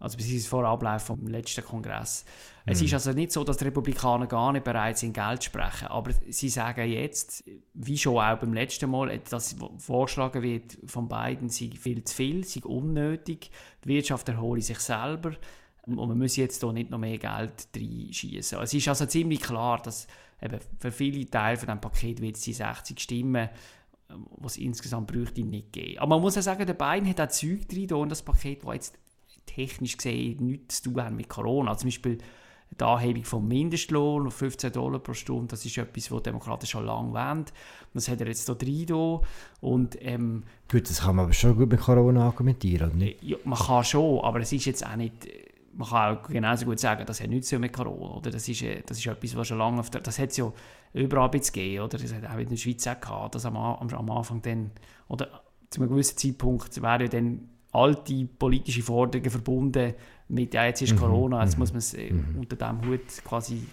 Also 0.00 0.16
bis 0.16 0.46
vor 0.46 0.64
Ablauf 0.64 1.02
vom 1.02 1.26
letzten 1.28 1.64
Kongress. 1.64 2.24
Mhm. 2.66 2.72
Es 2.72 2.82
ist 2.82 2.92
also 2.94 3.12
nicht 3.12 3.32
so, 3.32 3.44
dass 3.44 3.58
die 3.58 3.64
Republikaner 3.64 4.26
gar 4.26 4.52
nicht 4.52 4.64
bereit 4.64 4.98
sind, 4.98 5.14
Geld 5.14 5.42
zu 5.42 5.46
sprechen. 5.46 5.88
Aber 5.88 6.10
sie 6.28 6.48
sagen 6.48 6.90
jetzt, 6.90 7.44
wie 7.74 7.96
schon 7.96 8.18
auch 8.18 8.38
beim 8.38 8.52
letzten 8.52 8.90
Mal, 8.90 9.18
dass 9.30 9.56
vorgeschlagen 9.78 10.42
wird 10.42 10.78
von 10.86 11.08
beiden, 11.08 11.48
sei 11.48 11.70
viel 11.78 12.02
zu 12.04 12.14
viel, 12.16 12.44
sei 12.44 12.62
unnötig. 12.64 13.50
Die 13.84 13.88
Wirtschaft 13.88 14.28
erhole 14.28 14.60
sich 14.62 14.80
selber. 14.80 15.32
Und 15.86 15.96
man 15.96 16.18
muss 16.18 16.36
jetzt 16.36 16.62
hier 16.62 16.72
nicht 16.72 16.90
noch 16.90 16.98
mehr 16.98 17.18
Geld 17.18 17.68
reinschießen. 17.76 18.58
Es 18.58 18.72
ist 18.72 18.88
also 18.88 19.06
ziemlich 19.06 19.40
klar, 19.40 19.80
dass 19.82 20.06
eben 20.40 20.58
für 20.78 20.90
viele 20.90 21.28
Teile 21.28 21.56
von 21.56 21.66
diesem 21.66 21.80
Paket 21.80 22.20
wird 22.20 22.36
es 22.36 22.42
die 22.42 22.52
60 22.52 22.98
Stimmen, 23.00 23.48
was 24.36 24.56
insgesamt 24.56 25.08
bräuchte, 25.08 25.42
nicht 25.42 25.72
geben. 25.72 25.98
Aber 25.98 26.16
man 26.16 26.22
muss 26.22 26.36
ja 26.36 26.42
sagen, 26.42 26.66
der 26.66 26.74
Bein 26.74 27.08
hat 27.08 27.20
auch 27.20 27.28
Zeug 27.28 27.68
drin 27.68 27.88
in 27.88 28.08
das 28.08 28.22
Paket, 28.22 28.64
das 28.64 28.74
jetzt 28.74 28.98
technisch 29.46 29.96
gesehen 29.96 30.46
nichts 30.46 30.82
zu 30.82 30.90
tun 30.90 31.04
hat 31.04 31.12
mit 31.12 31.28
Corona. 31.28 31.76
Zum 31.76 31.88
Beispiel 31.88 32.18
die 32.78 32.84
Anhebung 32.84 33.24
vom 33.24 33.46
Mindestlohn 33.46 34.26
auf 34.26 34.34
15 34.34 34.72
Dollar 34.72 34.98
pro 34.98 35.12
Stunde, 35.12 35.48
das 35.48 35.64
ist 35.64 35.78
etwas, 35.78 36.10
was 36.10 36.22
Demokraten 36.22 36.66
schon 36.66 36.86
lange 36.86 37.12
wollen. 37.12 37.44
Das 37.92 38.08
hat 38.08 38.20
er 38.20 38.26
jetzt 38.26 38.46
hier 38.46 38.54
drin. 38.54 39.20
Und, 39.60 39.96
ähm, 40.00 40.44
gut, 40.70 40.88
das 40.88 41.02
kann 41.02 41.16
man 41.16 41.26
aber 41.26 41.34
schon 41.34 41.56
gut 41.56 41.70
mit 41.70 41.80
Corona 41.80 42.26
argumentieren, 42.26 42.88
oder 42.88 42.96
nicht? 42.96 43.22
Ja, 43.22 43.36
man 43.44 43.58
kann 43.58 43.84
schon, 43.84 44.20
aber 44.24 44.40
es 44.40 44.52
ist 44.52 44.64
jetzt 44.64 44.84
auch 44.84 44.96
nicht 44.96 45.28
man 45.76 45.88
kann 45.88 46.16
auch 46.16 46.28
genauso 46.28 46.66
gut 46.66 46.78
sagen, 46.78 47.04
das 47.06 47.20
hat 47.20 47.28
nichts 47.28 47.52
mit 47.52 47.72
Corona, 47.72 48.16
oder? 48.16 48.30
Das 48.30 48.48
ist, 48.48 48.62
äh, 48.62 48.82
das 48.86 48.98
ist 48.98 49.06
etwas, 49.06 49.36
was 49.36 49.48
schon 49.48 49.58
lange 49.58 49.80
auf 49.80 49.90
der, 49.90 50.00
das 50.00 50.18
hat 50.18 50.30
es 50.30 50.36
ja 50.36 50.52
überall 50.92 51.30
gegeben, 51.30 51.84
oder? 51.84 51.98
Das 51.98 52.12
hat 52.12 52.24
auch 52.26 52.38
in 52.38 52.48
der 52.48 52.56
Schweiz 52.56 52.86
auch 52.86 53.00
gehabt, 53.00 53.34
dass 53.34 53.46
am, 53.46 53.56
am, 53.56 53.88
am 53.88 54.10
Anfang 54.10 54.42
dann, 54.42 54.70
oder 55.08 55.42
zu 55.70 55.80
einem 55.80 55.90
gewissen 55.90 56.16
Zeitpunkt 56.16 56.80
wären 56.80 57.00
ja 57.02 57.08
dann 57.08 57.48
alte 57.72 58.24
politische 58.38 58.82
Forderungen 58.82 59.30
verbunden 59.30 59.94
mit, 60.28 60.54
ja, 60.54 60.64
jetzt 60.64 60.82
ist 60.82 60.92
mhm. 60.92 60.98
Corona, 60.98 61.42
jetzt 61.42 61.54
mhm. 61.54 61.60
muss 61.60 61.72
man 61.72 61.78
es 61.78 61.94
äh, 61.94 62.12
mhm. 62.12 62.38
unter 62.38 62.56
dem 62.56 62.86
Hut 62.86 63.24
quasi 63.24 63.66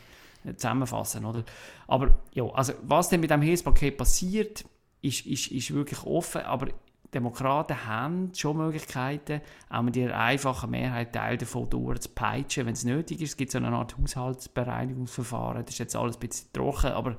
äh, 0.44 0.56
zusammenfassen, 0.56 1.24
oder? 1.26 1.44
Aber, 1.88 2.18
ja, 2.34 2.46
also 2.46 2.74
was 2.84 3.10
denn 3.10 3.20
mit 3.20 3.30
dem 3.30 3.42
Hilfspaket 3.42 3.98
passiert, 3.98 4.66
ist, 5.02 5.26
ist, 5.26 5.52
ist 5.52 5.74
wirklich 5.74 6.04
offen, 6.04 6.42
aber 6.42 6.68
Demokraten 7.14 7.86
haben 7.86 8.32
schon 8.36 8.58
Möglichkeiten, 8.58 9.42
auch 9.70 9.82
mit 9.82 9.98
ihrer 9.98 10.18
einfachen 10.18 10.72
Mehrheit 10.72 11.14
Teil 11.14 11.38
davon 11.38 11.70
durchzupeitschen, 11.70 12.66
wenn 12.66 12.74
es 12.74 12.86
nötig 12.86 13.22
ist. 13.22 13.32
Es 13.32 13.38
gibt 13.38 13.52
so 13.52 13.58
eine 13.58 13.70
Art 13.70 13.98
Haushaltsbereinigungsverfahren, 13.98 15.66
das 15.66 15.74
ist 15.74 15.80
jetzt 15.80 15.96
alles 15.96 16.18
ein 16.18 16.20
bisschen 16.22 16.54
trocken, 16.54 16.92
aber 16.92 17.18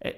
äh, 0.00 0.12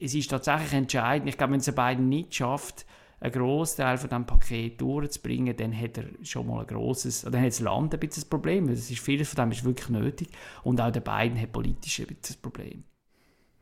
es 0.00 0.14
ist 0.14 0.30
tatsächlich 0.30 0.72
entscheidend. 0.72 1.28
Ich 1.28 1.36
glaube, 1.36 1.54
wenn 1.54 1.60
es 1.60 1.74
beiden 1.74 2.08
nicht 2.08 2.34
schafft, 2.34 2.86
einen 3.20 3.32
Großteil 3.32 3.98
von 3.98 4.08
diesem 4.08 4.26
Paket 4.26 4.80
durchzubringen, 4.80 5.56
dann 5.56 5.78
hat 5.78 5.98
er 5.98 6.04
schon 6.22 6.46
mal 6.46 6.60
ein 6.60 6.66
grosses, 6.66 7.22
dann 7.22 7.40
hat 7.40 7.48
das 7.48 7.60
Land 7.60 7.92
ein 7.92 8.00
bisschen 8.00 8.24
ein 8.24 8.30
Problem, 8.30 8.68
das 8.68 8.90
ist, 8.90 9.00
vieles 9.00 9.28
von 9.28 9.44
dem 9.44 9.52
ist 9.52 9.64
wirklich 9.64 9.90
nötig 9.90 10.28
und 10.62 10.80
auch 10.80 10.90
der 10.90 11.00
beiden 11.00 11.40
hat 11.40 11.52
politisch 11.52 12.00
ein 12.00 12.06
bisschen 12.06 12.36
ein 12.36 12.42
Problem. 12.42 12.84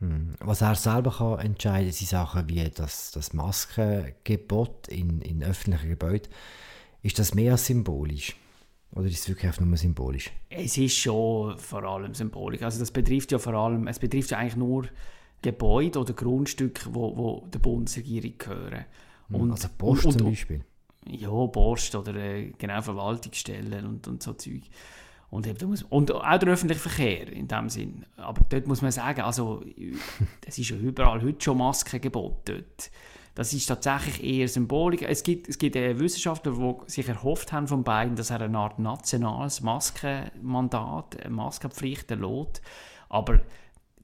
Hm. 0.01 0.35
Was 0.41 0.61
er 0.61 0.75
selber 0.77 1.11
kann 1.11 1.41
entscheiden 1.41 1.93
sind 1.93 2.09
Sachen 2.09 2.49
wie 2.49 2.71
das, 2.71 3.11
das 3.11 3.33
Maskengebot 3.33 4.89
in, 4.89 5.21
in 5.21 5.43
öffentlichen 5.43 5.89
Gebäuden. 5.89 6.29
Ist 7.03 7.19
das 7.19 7.35
mehr 7.35 7.57
symbolisch? 7.57 8.37
Oder 8.93 9.07
ist 9.07 9.21
es 9.21 9.29
wirklich 9.29 9.47
einfach 9.47 9.65
nur 9.65 9.77
symbolisch? 9.77 10.31
Es 10.49 10.79
ist 10.79 10.97
schon 10.97 11.59
vor 11.59 11.83
allem 11.83 12.15
symbolisch. 12.15 12.63
Also 12.63 12.79
das 12.79 12.91
betrifft 12.91 13.33
ja 13.33 13.39
vor 13.39 13.55
allem, 13.55 13.87
es 13.87 13.99
betrifft 13.99 14.31
ja 14.31 14.39
eigentlich 14.39 14.57
nur 14.57 14.87
Gebäude 15.43 15.99
oder 15.99 16.15
Grundstücke, 16.15 16.83
wo, 16.93 17.17
wo 17.17 17.47
der 17.47 17.59
Bundesregierung 17.59 18.39
gehören. 18.39 18.85
Hm, 19.29 19.41
und, 19.41 19.51
also 19.53 19.69
Post 19.77 20.07
und, 20.07 20.13
und, 20.13 20.19
zum 20.19 20.31
Beispiel? 20.31 20.65
Ja, 21.07 21.47
Post 21.47 21.95
oder 21.95 22.15
äh, 22.15 22.53
genau 22.57 22.81
Verwaltungsstellen 22.83 23.85
und, 23.85 24.09
und 24.09 24.23
so 24.23 24.33
Zeug. 24.33 24.63
Und, 25.31 25.47
und 25.91 26.13
auch 26.13 26.39
der 26.39 26.49
öffentliche 26.49 26.81
Verkehr 26.81 27.31
in 27.31 27.49
dem 27.49 27.69
Sinn. 27.69 28.07
Aber 28.17 28.41
dort 28.49 28.67
muss 28.67 28.81
man 28.81 28.91
sagen, 28.91 29.21
also, 29.21 29.63
es 30.47 30.59
ist 30.59 30.71
ja 30.71 30.77
überall 30.77 31.23
heute 31.23 31.45
schon 31.45 31.59
Maskengebot. 31.59 32.51
Das 33.35 33.53
ist 33.53 33.67
tatsächlich 33.67 34.25
eher 34.25 34.49
Symbolik. 34.49 35.03
Es 35.03 35.23
gibt, 35.23 35.49
es 35.49 35.59
gibt 35.59 35.77
Wissenschaftler, 35.77 36.53
die 36.53 36.91
sich 36.91 37.09
erhofft 37.09 37.53
haben 37.53 37.69
von 37.69 37.85
beiden, 37.85 38.17
dass 38.17 38.31
er 38.31 38.41
eine 38.41 38.59
Art 38.59 38.79
nationales 38.79 39.61
Maskenmandat, 39.61 41.23
eine 41.23 41.35
Maskenpflicht 41.35 42.11
erlaubt. 42.11 42.63
Aber 43.09 43.41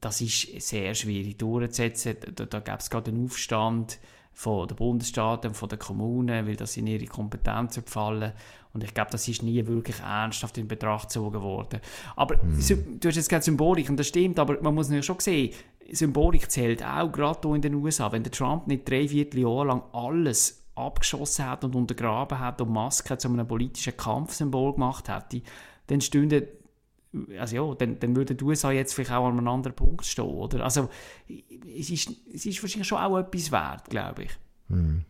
das 0.00 0.20
ist 0.20 0.60
sehr 0.60 0.94
schwierig 0.94 1.38
durchzusetzen. 1.38 2.16
Da, 2.34 2.44
da 2.44 2.60
gab 2.60 2.80
es 2.80 2.90
gerade 2.90 3.10
einen 3.10 3.24
Aufstand 3.24 3.98
von 4.34 4.66
den 4.68 4.76
Bundesstaaten, 4.76 5.54
von 5.54 5.68
den 5.68 5.78
Kommunen, 5.78 6.46
weil 6.46 6.56
das 6.56 6.76
in 6.76 6.86
ihre 6.86 7.06
Kompetenzen 7.06 7.84
fallen. 7.86 8.32
Und 8.72 8.82
ich 8.82 8.92
glaube, 8.92 9.12
das 9.12 9.28
ist 9.28 9.42
nie 9.42 9.64
wirklich 9.66 10.00
ernsthaft 10.00 10.58
in 10.58 10.66
Betracht 10.66 11.08
gezogen 11.08 11.40
worden. 11.40 11.80
Aber 12.16 12.36
mm. 12.36 12.98
du 13.00 13.08
hast 13.08 13.16
jetzt 13.16 13.28
gerade 13.28 13.44
Symbolik, 13.44 13.88
und 13.88 13.96
das 13.96 14.08
stimmt, 14.08 14.38
aber 14.40 14.60
man 14.60 14.74
muss 14.74 14.88
natürlich 14.88 15.06
schon 15.06 15.20
sehen, 15.20 15.54
Symbolik 15.92 16.50
zählt 16.50 16.84
auch, 16.84 17.10
gerade 17.12 17.38
hier 17.42 17.54
in 17.54 17.62
den 17.62 17.74
USA. 17.74 18.10
Wenn 18.10 18.24
der 18.24 18.32
Trump 18.32 18.66
nicht 18.66 18.88
drei 18.88 19.06
Vierteljahre 19.06 19.66
lang 19.66 19.82
alles 19.92 20.64
abgeschossen 20.74 21.46
hat 21.46 21.62
und 21.62 21.76
untergraben 21.76 22.40
hat 22.40 22.60
und 22.60 22.72
Masken 22.72 23.18
zu 23.18 23.28
einem 23.28 23.46
politischen 23.46 23.96
Kampfsymbol 23.96 24.72
gemacht 24.72 25.08
hätte, 25.08 25.42
dann 25.86 26.00
stünde 26.00 26.48
also 27.38 27.56
ja, 27.56 27.74
dann, 27.74 27.98
dann 27.98 28.16
würde 28.16 28.34
die 28.34 28.44
USA 28.44 28.70
jetzt 28.70 28.94
vielleicht 28.94 29.12
auch 29.12 29.26
an 29.26 29.38
einem 29.38 29.48
anderen 29.48 29.76
Punkt 29.76 30.04
stehen, 30.04 30.24
oder? 30.24 30.64
Also 30.64 30.88
es 31.28 31.90
ist, 31.90 32.10
es 32.32 32.46
ist 32.46 32.62
wahrscheinlich 32.62 32.88
schon 32.88 32.98
auch 32.98 33.18
etwas 33.18 33.52
wert, 33.52 33.90
glaube 33.90 34.24
ich. 34.24 34.30
Hm. 34.68 35.04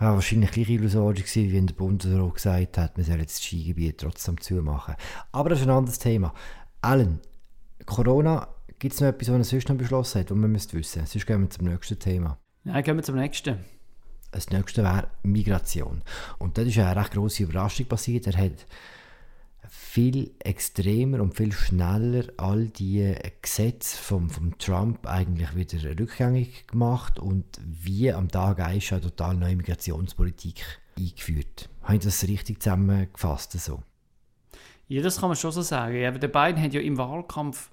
Ja, 0.00 0.14
wahrscheinlich 0.14 0.50
gleich 0.52 0.70
illusorisch 0.70 1.24
gewesen, 1.24 1.52
wie 1.52 1.58
in 1.58 1.66
der 1.66 1.74
Bundesrat 1.74 2.34
gesagt 2.34 2.78
hat, 2.78 2.96
man 2.96 3.06
soll 3.06 3.18
jetzt 3.18 3.38
das 3.38 3.44
Skigebiet 3.44 3.98
trotzdem 3.98 4.40
zumachen. 4.40 4.94
Aber 5.32 5.50
das 5.50 5.60
ist 5.60 5.66
ein 5.66 5.70
anderes 5.70 5.98
Thema. 5.98 6.32
Alan, 6.80 7.20
Corona, 7.84 8.48
gibt 8.78 8.94
es 8.94 9.00
noch 9.00 9.08
etwas, 9.08 9.28
was 9.28 9.36
er 9.36 9.44
sonst 9.44 9.68
noch 9.68 9.76
beschlossen 9.76 10.20
hat, 10.20 10.30
was 10.30 10.38
man 10.38 10.50
müsste 10.50 10.76
wissen? 10.76 11.04
Sonst 11.04 11.26
gehen 11.26 11.42
wir 11.42 11.50
zum 11.50 11.66
nächsten 11.66 11.98
Thema. 11.98 12.38
Nein, 12.64 12.82
gehen 12.82 12.96
wir 12.96 13.02
zum 13.02 13.16
nächsten. 13.16 13.58
Das 14.32 14.48
nächste 14.50 14.82
wäre 14.82 15.08
Migration. 15.22 16.02
Und 16.38 16.56
das 16.56 16.66
ist 16.66 16.78
eine 16.78 16.96
recht 16.96 17.12
grosse 17.12 17.42
Überraschung 17.42 17.86
passiert. 17.86 18.26
Er 18.26 18.36
hat 18.38 18.66
viel 19.72 20.32
extremer 20.40 21.20
und 21.20 21.36
viel 21.36 21.52
schneller 21.52 22.24
all 22.36 22.66
die 22.66 23.14
Gesetze 23.40 23.96
von 23.96 24.28
vom 24.28 24.58
Trump 24.58 25.06
eigentlich 25.06 25.54
wieder 25.54 25.98
rückgängig 25.98 26.66
gemacht 26.66 27.20
und 27.20 27.44
wie 27.64 28.12
am 28.12 28.28
Tag 28.28 28.58
1 28.58 28.92
eine 28.92 29.00
total 29.00 29.36
neue 29.36 29.54
Migrationspolitik 29.54 30.80
eingeführt. 30.98 31.68
Habe 31.82 31.94
ich 31.94 32.00
das 32.00 32.26
richtig 32.26 32.60
zusammengefasst? 32.60 33.52
So? 33.52 33.82
Ja, 34.88 35.02
das 35.02 35.20
kann 35.20 35.28
man 35.28 35.36
schon 35.36 35.52
so 35.52 35.62
sagen. 35.62 36.04
Aber 36.04 36.18
der 36.18 36.28
Biden 36.28 36.60
hat 36.60 36.74
ja 36.74 36.80
im 36.80 36.98
Wahlkampf 36.98 37.70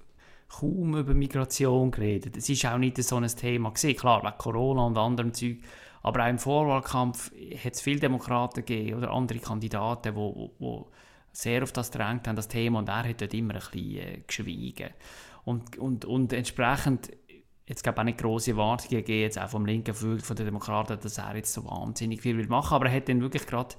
kaum 0.48 0.96
über 0.96 1.14
Migration 1.14 1.90
geredet. 1.90 2.36
Es 2.36 2.48
ist 2.48 2.64
auch 2.64 2.78
nicht 2.78 3.02
so 3.02 3.16
ein 3.16 3.26
Thema 3.26 3.70
gewesen. 3.70 3.96
Klar, 3.96 4.22
wegen 4.22 4.38
Corona 4.38 4.86
und 4.86 4.96
anderem 4.96 5.34
Zeug. 5.34 5.58
Aber 6.02 6.24
auch 6.24 6.30
im 6.30 6.38
Vorwahlkampf 6.38 7.32
hat 7.62 7.74
es 7.74 7.80
viele 7.80 7.98
Demokraten 7.98 8.64
gegeben 8.64 8.98
oder 8.98 9.10
andere 9.10 9.40
Kandidaten, 9.40 10.14
die 10.14 10.84
sehr 11.32 11.62
auf 11.62 11.72
das 11.72 11.90
drängt 11.90 12.26
haben, 12.26 12.36
das 12.36 12.48
Thema, 12.48 12.80
und 12.80 12.88
er 12.88 13.08
hat 13.08 13.20
dort 13.20 13.34
immer 13.34 13.54
ein 13.54 13.60
bisschen 13.60 13.96
äh, 13.96 14.20
geschwiegen. 14.26 14.90
Und, 15.44 15.78
und, 15.78 16.04
und 16.04 16.32
entsprechend, 16.32 17.10
jetzt 17.66 17.82
gab 17.82 17.98
auch 17.98 18.04
nicht 18.04 18.18
grosse 18.18 18.52
Erwartungen 18.52 18.98
gegeben, 18.98 19.22
jetzt 19.22 19.38
auch 19.38 19.48
vom 19.48 19.66
linken 19.66 19.94
Flügel 19.94 20.20
von 20.20 20.36
den 20.36 20.46
Demokraten, 20.46 20.98
dass 21.00 21.18
er 21.18 21.36
jetzt 21.36 21.52
so 21.52 21.64
wahnsinnig 21.64 22.20
viel 22.20 22.36
will 22.36 22.48
machen, 22.48 22.74
aber 22.74 22.86
er 22.86 22.96
hat 22.96 23.08
dann 23.08 23.20
wirklich 23.20 23.46
gerade 23.46 23.74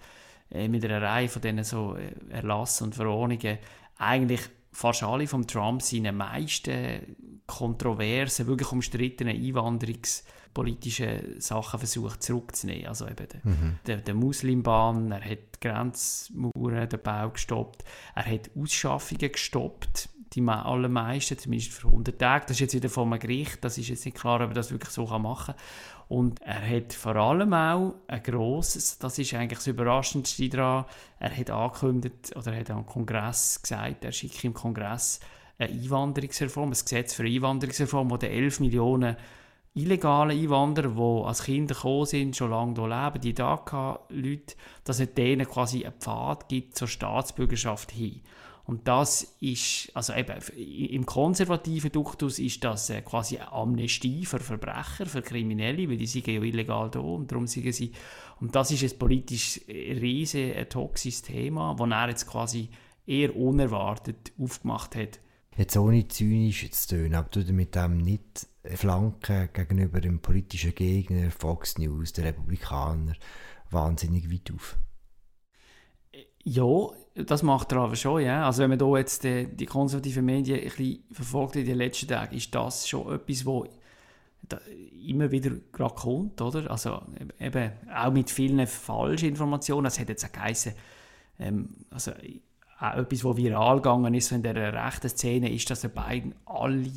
äh, 0.52 0.68
mit 0.68 0.84
einer 0.86 1.02
Reihe 1.02 1.30
von 1.30 1.42
diesen 1.42 1.64
so 1.64 1.96
äh, 1.96 2.14
Erlassen 2.30 2.86
und 2.86 2.96
Verordnungen 2.96 3.60
eigentlich 3.98 4.42
fast 4.72 5.04
alle 5.04 5.28
von 5.28 5.48
Trump 5.48 5.82
seine 5.82 6.12
meisten 6.12 7.16
kontroversen, 7.46 8.48
wirklich 8.48 8.72
umstrittenen 8.72 9.36
Einwanderungs- 9.38 10.24
politische 10.54 11.36
Sachen 11.38 11.80
versucht 11.80 12.24
zurückzunehmen. 12.24 12.88
Also 12.88 13.08
eben 13.08 13.28
der, 13.28 13.42
mhm. 13.44 13.80
der, 13.86 13.98
der 13.98 14.14
Muslimban, 14.14 15.12
er 15.12 15.24
hat 15.24 15.62
Grenzmauern 15.62 16.90
den 16.90 17.02
Bau 17.02 17.30
gestoppt, 17.30 17.84
er 18.16 18.26
hat 18.26 18.52
Ausschaffungen 18.56 19.32
gestoppt, 19.32 20.10
die 20.34 20.48
allermeisten, 20.48 21.38
zumindest 21.38 21.74
für 21.74 21.88
100 21.88 22.20
Tage. 22.20 22.46
Das 22.48 22.58
ist 22.58 22.60
jetzt 22.60 22.76
wieder 22.76 22.90
vom 22.90 23.18
Gericht, 23.18 23.64
das 23.64 23.78
ist 23.78 23.90
jetzt 23.90 24.06
nicht 24.06 24.18
klar, 24.18 24.42
ob 24.42 24.52
er 24.52 24.54
das 24.54 24.72
wirklich 24.72 24.92
so 24.92 25.06
machen 25.06 25.56
kann. 25.56 25.64
Und 26.08 26.42
er 26.42 26.68
hat 26.68 26.94
vor 26.94 27.16
allem 27.16 27.54
auch 27.54 27.96
ein 28.08 28.24
grosses, 28.24 28.98
das 28.98 29.20
ist 29.20 29.34
eigentlich 29.34 29.60
das 29.60 29.68
Überraschendste 29.68 30.50
daran, 30.50 30.86
er 31.20 31.36
hat 31.36 31.50
angekündigt, 31.50 32.36
oder 32.36 32.54
er 32.54 32.60
hat 32.62 32.72
am 32.72 32.86
Kongress 32.86 33.62
gesagt, 33.62 34.06
er 34.06 34.12
schickt 34.12 34.44
im 34.44 34.54
Kongress 34.54 35.20
eine 35.60 35.70
Einwanderungsreform, 35.72 36.70
ein 36.70 36.72
Gesetz 36.72 37.14
für 37.14 37.24
eine 37.24 37.36
Einwanderungsreform, 37.36 38.10
wo 38.10 38.16
11 38.16 38.60
Millionen 38.60 39.18
illegale 39.76 40.34
Einwanderer, 40.34 40.90
die 40.90 41.28
als 41.28 41.44
Kinder 41.44 41.76
gekommen 41.76 42.06
sind, 42.06 42.36
schon 42.36 42.52
lange 42.52 42.74
hier 42.74 42.88
leben, 42.88 43.22
die 43.22 43.34
DACA-Leute, 43.34 44.56
dass 44.84 45.00
es 45.00 45.14
denen 45.14 45.48
quasi 45.48 45.86
einen 45.86 46.00
Pfad 46.00 46.50
gibt 46.50 46.76
zur 46.76 46.88
Staatsbürgerschaft 46.88 47.92
hin. 47.92 48.22
Und 48.70 48.88
das 48.88 49.36
ist, 49.40 49.90
also 49.96 50.14
eben, 50.14 50.38
im 50.56 51.04
konservativen 51.04 51.92
Duktus 51.92 52.38
ist 52.38 52.64
das 52.64 52.92
äh, 52.92 53.02
quasi 53.02 53.40
eine 53.40 53.52
Amnestie 53.52 54.28
für 54.28 54.38
Verbrecher, 54.38 55.08
für 55.08 55.24
Kriminelle, 55.24 55.90
weil 55.90 55.98
die 55.98 56.06
sind 56.06 56.28
ja 56.28 56.40
illegal 56.40 56.92
da 56.92 57.00
und 57.00 57.32
darum 57.32 57.48
sind 57.48 57.74
sie. 57.74 57.94
Und 58.40 58.56
das 58.56 58.70
ist 58.70 58.84
ein 58.84 59.00
politisch 59.00 59.60
riesen, 59.68 60.54
ein 60.54 60.70
toxisches 60.70 61.24
Thema, 61.24 61.76
das 61.80 61.90
er 61.90 62.10
jetzt 62.10 62.28
quasi 62.28 62.70
eher 63.08 63.36
unerwartet 63.36 64.34
aufgemacht 64.38 64.96
hat. 64.96 65.20
Jetzt 65.58 65.76
ohne 65.76 66.08
zynisch 66.08 66.70
zu 66.70 66.96
tun, 66.96 67.16
aber 67.16 67.30
du 67.30 67.52
mit 67.52 67.74
dem 67.74 67.98
nicht 67.98 68.46
Flanken 68.64 69.50
gegenüber 69.52 70.00
dem 70.00 70.20
politischen 70.20 70.76
Gegner, 70.76 71.32
Fox 71.32 71.80
News, 71.80 72.14
der 72.14 72.26
Republikaner, 72.26 73.16
wahnsinnig 73.72 74.32
weit 74.32 74.54
auf. 74.54 74.78
Ja, 76.44 76.92
das 77.16 77.44
macht 77.44 77.72
er 77.72 77.80
aber 77.80 77.96
schon, 77.96 78.22
ja. 78.22 78.46
Also 78.46 78.64
wenn 78.64 78.70
man 78.70 78.80
hier 78.80 78.98
jetzt 78.98 79.24
die, 79.24 79.48
die 79.48 79.66
konservativen 79.66 80.26
Medien 80.26 80.60
ein 80.60 80.66
bisschen 80.66 81.04
verfolgt 81.12 81.56
in 81.56 81.66
den 81.66 81.78
letzten 81.78 82.08
Tagen, 82.08 82.36
ist 82.36 82.54
das 82.54 82.88
schon 82.88 83.14
etwas, 83.14 83.46
wo 83.46 83.68
immer 85.06 85.32
wieder 85.32 85.52
gerade 85.72 85.96
kommt, 85.96 86.42
oder? 86.42 86.70
Also 86.72 87.02
eben 87.40 87.72
auch 87.94 88.12
mit 88.12 88.30
vielen 88.30 88.66
falschen 88.68 89.30
Informationen. 89.30 89.88
Es 89.88 90.00
hat 90.00 90.10
jetzt 90.10 90.26
auch 90.26 90.32
geheißen, 90.32 90.74
ähm, 91.40 91.70
also 91.90 92.12
auch 92.80 92.96
etwas, 92.96 93.24
was 93.24 93.38
viral 93.38 93.78
gegangen 93.78 94.14
ist 94.14 94.32
in 94.32 94.44
der 94.44 94.74
rechten 94.74 95.10
Szene, 95.10 95.52
ist, 95.52 95.70
dass 95.70 95.84
er 95.84 95.90
beiden 95.90 96.34
alle 96.46 96.92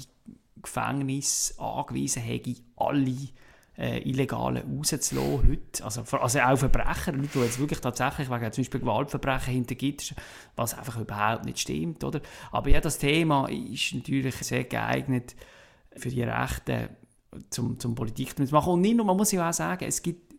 Gefängnis 0.60 1.54
angewiesen 1.58 2.22
hätte, 2.22 2.54
alle 2.76 3.16
äh, 3.76 3.98
Illegalen 4.08 4.62
rauszulassen 4.76 5.48
heute. 5.48 5.84
Also, 5.84 6.02
also 6.16 6.40
auch 6.40 6.56
Verbrecher, 6.56 7.12
Leute, 7.12 7.28
die 7.34 7.38
jetzt 7.40 7.58
wirklich 7.58 7.80
tatsächlich 7.80 8.30
wegen 8.30 8.52
zum 8.52 8.62
Beispiel 8.62 8.80
Gewaltverbrechen 8.80 9.54
hintergibt, 9.54 10.14
was 10.56 10.76
einfach 10.76 11.00
überhaupt 11.00 11.44
nicht 11.44 11.58
stimmt. 11.58 12.04
Oder? 12.04 12.20
Aber 12.50 12.70
ja, 12.70 12.80
das 12.80 12.98
Thema 12.98 13.48
ist 13.48 13.94
natürlich 13.94 14.34
sehr 14.36 14.64
geeignet 14.64 15.34
für 15.96 16.10
die 16.10 16.22
Rechten, 16.22 16.88
zum, 17.50 17.78
zum 17.78 17.94
Politik 17.94 18.36
zu 18.36 18.54
machen. 18.54 18.74
Und 18.74 18.82
nicht 18.82 18.96
nur, 18.96 19.06
man 19.06 19.16
muss 19.16 19.32
ja 19.32 19.48
auch 19.48 19.54
sagen, 19.54 19.84
es 19.86 20.02
gibt, 20.02 20.34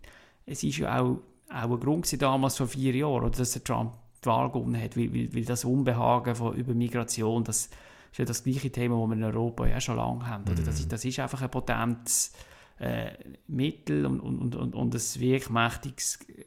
es 0.45 0.63
ist 0.63 0.77
ja 0.77 0.99
auch, 0.99 1.19
auch 1.49 1.71
ein 1.71 1.79
Grund 1.79 2.21
damals 2.21 2.57
vor 2.57 2.67
vier 2.67 2.95
Jahren, 2.95 3.23
oder, 3.23 3.29
dass 3.31 3.51
der 3.51 3.63
Trump 3.63 3.93
die 4.23 4.27
Wahl 4.27 4.49
gewonnen 4.51 4.81
hat, 4.81 4.95
weil, 4.95 5.13
weil, 5.13 5.33
weil 5.33 5.45
das 5.45 5.65
Unbehagen 5.65 6.35
von, 6.35 6.55
über 6.55 6.73
Migration, 6.73 7.43
das 7.43 7.69
ist 8.11 8.19
ja 8.19 8.25
das 8.25 8.43
gleiche 8.43 8.71
Thema, 8.71 8.99
das 8.99 9.09
wir 9.09 9.15
in 9.15 9.23
Europa 9.23 9.65
ja 9.65 9.81
schon 9.81 9.95
lange 9.95 10.27
haben. 10.27 10.43
Oder? 10.43 10.61
Das, 10.61 10.83
mhm. 10.83 10.89
das 10.89 11.03
ist 11.03 11.19
einfach 11.19 11.41
ein 11.41 11.49
potentes 11.49 12.31
äh, 12.79 13.11
Mittel 13.47 14.05
und, 14.05 14.19
und, 14.19 14.55
und, 14.55 14.75
und 14.75 14.95
ein 14.95 15.21
wirkmächtiges 15.21 16.19
äh, 16.27 16.43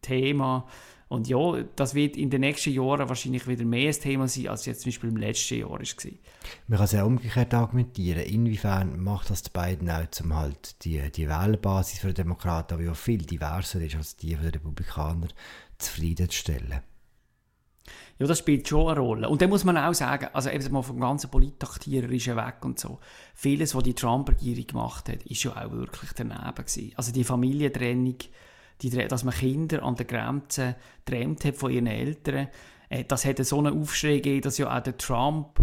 Thema. 0.00 0.66
Und 1.08 1.28
ja, 1.28 1.62
das 1.76 1.94
wird 1.94 2.16
in 2.16 2.30
den 2.30 2.40
nächsten 2.40 2.72
Jahren 2.72 3.06
wahrscheinlich 3.06 3.46
wieder 3.46 3.66
mehr 3.66 3.92
ein 3.92 4.00
Thema 4.00 4.28
sein, 4.28 4.48
als 4.48 4.64
jetzt 4.64 4.80
zum 4.80 4.90
Beispiel 4.90 5.10
im 5.10 5.18
letzten 5.18 5.58
Jahr 5.58 5.70
war. 5.70 5.78
Man 5.78 6.76
kann 6.78 6.84
es 6.84 6.92
ja 6.92 7.04
umgekehrt 7.04 7.52
argumentieren. 7.52 8.22
Inwiefern 8.22 8.98
macht 8.98 9.28
das 9.28 9.42
die 9.42 9.50
beiden 9.50 9.90
auch, 9.90 10.06
um 10.22 10.34
halt 10.34 10.82
die, 10.84 11.12
die 11.12 11.28
Wählerbasis 11.28 11.98
für 11.98 12.08
die 12.08 12.14
Demokraten, 12.14 12.78
die 12.78 12.84
ja 12.84 12.94
viel 12.94 13.18
diverser 13.18 13.82
ist 13.82 13.94
als 13.94 14.16
die 14.16 14.34
der 14.36 14.54
Republikaner, 14.54 15.28
zufriedenzustellen? 15.76 16.80
Ja, 18.22 18.28
das 18.28 18.38
spielt 18.38 18.68
schon 18.68 18.88
eine 18.88 19.00
Rolle. 19.00 19.28
Und 19.28 19.42
dann 19.42 19.50
muss 19.50 19.64
man 19.64 19.76
auch 19.76 19.94
sagen, 19.94 20.28
also 20.32 20.48
eben 20.48 20.72
mal 20.72 20.82
vom 20.82 21.00
ganzen 21.00 21.28
Politaktiererischen 21.28 22.36
weg 22.36 22.58
und 22.60 22.78
so, 22.78 23.00
vieles, 23.34 23.74
was 23.74 23.82
die 23.82 23.94
Trump-Regierung 23.94 24.64
gemacht 24.64 25.08
hat, 25.08 25.24
ist 25.24 25.42
ja 25.42 25.50
auch 25.50 25.72
wirklich 25.72 26.12
daneben 26.14 26.54
gewesen. 26.54 26.92
Also 26.94 27.10
die 27.10 27.24
Familientrennung, 27.24 28.14
die, 28.80 28.90
dass 28.90 29.24
man 29.24 29.34
Kinder 29.34 29.82
an 29.82 29.96
der 29.96 30.06
Grenze 30.06 30.76
getrennt 31.04 31.44
hat 31.44 31.56
von 31.56 31.72
ihren 31.72 31.88
Eltern, 31.88 32.46
äh, 32.90 33.02
das 33.02 33.24
hat 33.24 33.44
so 33.44 33.58
einen 33.58 33.80
Aufschrei 33.80 34.18
gegeben, 34.18 34.42
dass 34.42 34.56
ja 34.56 34.72
auch 34.72 34.84
der 34.84 34.96
Trump 34.96 35.58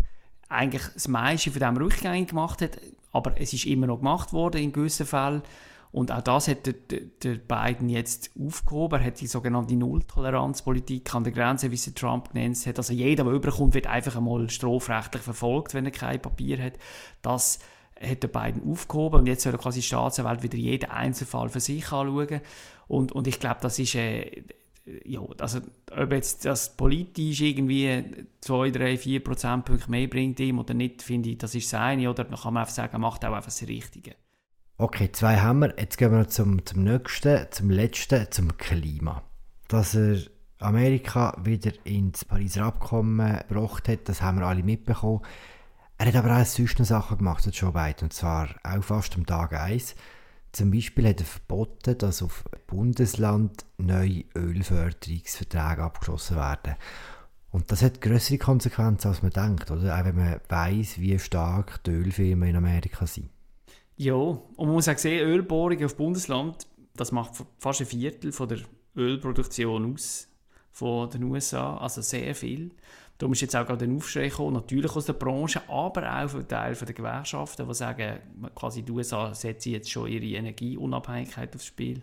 eigentlich 0.50 0.84
das 0.94 1.08
meiste 1.08 1.52
von 1.52 1.62
dem 1.62 1.78
rückgängig 1.78 2.28
gemacht 2.28 2.62
hat, 2.62 2.78
aber 3.14 3.40
es 3.40 3.54
ist 3.54 3.68
immer 3.68 3.88
noch 3.88 4.00
gemacht 4.00 4.34
worden 4.34 4.62
in 4.62 4.74
gewissen 4.74 5.06
Fällen. 5.06 5.44
Und 5.92 6.12
auch 6.12 6.22
das 6.22 6.48
hat 6.48 6.68
der, 6.68 6.74
der 7.24 7.36
Biden 7.36 7.90
jetzt 7.90 8.32
aufgehoben. 8.40 9.00
Er 9.00 9.08
hat 9.08 9.22
die 9.22 9.28
sogenannte 9.28 9.76
Nulltoleranzpolitik 9.76 11.14
an 11.16 11.24
der 11.24 11.34
Grenze, 11.34 11.72
wie 11.72 11.78
sie 11.78 11.96
Trump 11.96 12.32
genannt 12.32 12.64
hat. 12.68 12.78
Also 12.78 12.94
jeder, 12.94 13.24
der 13.24 13.34
überkommt, 13.34 13.74
wird 13.74 13.88
einfach 13.88 14.16
einmal 14.16 14.50
strafrechtlich 14.50 15.24
verfolgt, 15.24 15.74
wenn 15.74 15.86
er 15.86 15.92
kein 15.92 16.22
Papier 16.22 16.62
hat. 16.64 16.74
Das 17.24 17.60
hat 18.00 18.22
der 18.22 18.28
Biden 18.28 18.72
aufgehoben 18.72 19.22
und 19.22 19.26
jetzt 19.26 19.44
soll 19.44 19.58
quasi 19.58 19.82
Staatsanwalt 19.82 20.44
wieder 20.44 20.58
jeden 20.58 20.92
Einzelfall 20.92 21.50
für 21.50 21.60
sich 21.60 21.92
anschauen. 21.92 22.42
Und, 22.88 23.12
und 23.12 23.28
ich 23.28 23.40
glaube, 23.40 23.60
das 23.62 23.80
ist... 23.80 23.96
Äh, 23.96 24.44
ja, 25.06 25.22
also 25.38 25.60
ob 25.92 26.12
jetzt 26.12 26.46
das 26.46 26.76
politisch 26.76 27.42
irgendwie 27.42 28.04
2, 28.42 28.72
3, 28.72 28.98
4 28.98 29.24
Prozentpunkte 29.24 29.92
mehr 29.92 30.08
bringt 30.08 30.40
ihm 30.40 30.58
oder 30.58 30.74
nicht, 30.74 31.04
finde 31.04 31.30
ich, 31.30 31.38
das 31.38 31.54
ist 31.54 31.70
seine. 31.70 32.10
Oder 32.10 32.24
dann 32.24 32.40
kann 32.40 32.56
man 32.56 32.62
einfach 32.62 32.74
sagen, 32.74 32.94
er 32.94 33.00
macht 33.00 33.24
auch 33.24 33.34
einfach 33.34 33.46
das 33.46 33.68
Richtige. 33.68 34.16
Okay, 34.82 35.12
zwei 35.12 35.36
haben 35.36 35.60
wir. 35.60 35.74
Jetzt 35.78 35.98
gehen 35.98 36.14
wir 36.14 36.30
zum, 36.30 36.66
zum 36.66 36.86
nächsten, 36.86 37.48
zum 37.52 37.70
letzten, 37.70 38.32
zum 38.32 38.56
Klima. 38.56 39.24
Dass 39.68 39.94
er 39.94 40.20
Amerika 40.60 41.36
wieder 41.44 41.74
ins 41.84 42.24
Pariser 42.24 42.64
Abkommen 42.64 43.42
gebracht 43.50 43.90
hat, 43.90 44.08
das 44.08 44.22
haben 44.22 44.40
wir 44.40 44.48
alle 44.48 44.64
mitbekommen. 44.64 45.20
Er 45.98 46.06
hat 46.06 46.16
aber 46.16 46.40
auch 46.40 46.46
sonst 46.46 46.80
noch 46.80 46.86
Sachen 46.86 47.18
gemacht, 47.18 47.46
hat 47.46 47.56
Joe 47.56 47.74
Biden, 47.74 48.06
und 48.06 48.14
zwar 48.14 48.56
auch 48.64 48.82
fast 48.82 49.18
am 49.18 49.26
Tag 49.26 49.52
1. 49.52 49.96
Zum 50.54 50.72
Beispiel 50.72 51.10
hat 51.10 51.20
er 51.20 51.26
verboten, 51.26 51.98
dass 51.98 52.24
auf 52.24 52.46
Bundesland 52.66 53.66
neue 53.78 54.24
Ölförderungsverträge 54.34 55.84
abgeschlossen 55.84 56.38
werden. 56.38 56.76
Und 57.52 57.70
das 57.70 57.82
hat 57.82 58.00
größere 58.00 58.38
Konsequenzen, 58.38 59.10
als 59.10 59.24
man 59.24 59.32
denkt, 59.32 59.72
oder? 59.72 60.00
Auch 60.00 60.06
wenn 60.06 60.16
man 60.16 60.40
weiß, 60.48 61.02
wie 61.02 61.20
stark 61.20 61.84
die 61.84 61.92
Ölfirmen 61.92 62.48
in 62.48 62.56
Amerika 62.56 63.06
sind. 63.06 63.30
Ja, 64.02 64.14
und 64.14 64.58
man 64.58 64.70
muss 64.70 64.88
auch 64.88 64.98
sehen, 64.98 65.28
Ölbohrungen 65.28 65.84
auf 65.84 65.98
Bundesland, 65.98 66.66
das 66.96 67.12
macht 67.12 67.34
fast 67.58 67.82
ein 67.82 67.86
Viertel 67.86 68.32
von 68.32 68.48
der 68.48 68.60
Ölproduktion 68.96 69.94
aus 69.94 70.30
von 70.72 71.10
den 71.10 71.24
USA, 71.26 71.76
also 71.76 72.02
sehr 72.02 72.34
viel. 72.34 72.72
Darum 73.18 73.34
ist 73.34 73.42
jetzt 73.42 73.58
auch 73.58 73.66
gerade 73.66 73.84
ein 73.84 73.98
Aufschrei 73.98 74.30
gekommen, 74.30 74.54
natürlich 74.54 74.96
aus 74.96 75.08
der 75.08 75.14
Branche, 75.14 75.62
aber 75.68 76.24
auch 76.24 76.30
von 76.30 76.48
Teil 76.48 76.76
der 76.76 76.94
Gewerkschaften, 76.94 77.68
die 77.68 77.74
sagen, 77.74 78.20
quasi 78.56 78.84
die 78.84 78.92
USA 78.94 79.34
setzen 79.34 79.74
jetzt 79.74 79.92
schon 79.92 80.08
ihre 80.08 80.38
Energieunabhängigkeit 80.38 81.54
aufs 81.54 81.66
Spiel. 81.66 82.02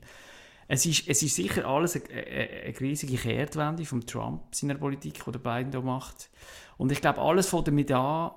Es 0.68 0.84
ist, 0.84 1.08
es 1.08 1.22
ist 1.22 1.34
sicher 1.34 1.66
alles 1.66 1.96
eine, 1.96 2.26
eine, 2.26 2.78
riesige 2.78 3.16
Kehrtwende 3.16 3.86
von 3.86 4.04
Trump, 4.04 4.54
seiner 4.54 4.74
Politik, 4.74 5.24
die 5.24 5.32
der 5.32 5.38
Biden 5.38 5.70
da 5.70 5.80
macht. 5.80 6.28
Und 6.76 6.92
ich 6.92 7.00
glaube, 7.00 7.22
alles 7.22 7.48
von 7.48 7.64
damit 7.64 7.90
an, 7.90 8.32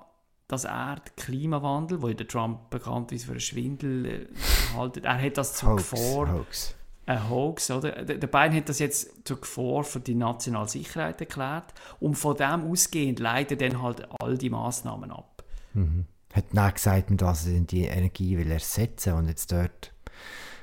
dass 0.52 0.64
er 0.64 0.96
den 0.96 1.16
Klimawandel, 1.16 2.02
wo 2.02 2.08
der 2.08 2.26
Trump 2.26 2.70
bekannt 2.70 3.12
ist 3.12 3.24
für 3.24 3.32
einen 3.32 3.40
Schwindel 3.40 4.06
äh, 4.06 4.26
haltet, 4.74 5.04
er 5.04 5.20
hat 5.20 5.38
das 5.38 5.54
zur 5.54 5.76
Gefahr... 5.76 6.32
Hoax 6.32 6.74
ein 7.10 7.28
Hoax. 7.28 7.70
Oder? 7.70 8.04
Der 8.04 8.26
Biden 8.26 8.56
hat 8.56 8.68
das 8.68 8.78
jetzt 8.78 9.26
zur 9.26 9.40
Gefahr 9.40 9.84
für 9.84 10.00
die 10.00 10.14
nationale 10.14 10.68
Sicherheit 10.68 11.20
erklärt 11.20 11.74
und 11.98 12.14
von 12.14 12.36
dem 12.36 12.70
ausgehend 12.70 13.18
leitet 13.18 13.60
dann 13.60 13.82
halt 13.82 14.06
all 14.20 14.38
die 14.38 14.50
Massnahmen 14.50 15.10
ab. 15.10 15.44
Mhm. 15.74 16.06
Hat 16.32 16.44
dann 16.52 16.72
gesagt, 16.72 17.10
dass 17.20 17.46
er 17.46 17.60
die 17.60 17.84
Energie 17.84 18.38
will 18.38 18.50
ersetzen 18.50 19.14
und 19.14 19.26
jetzt 19.26 19.50
dort 19.50 19.92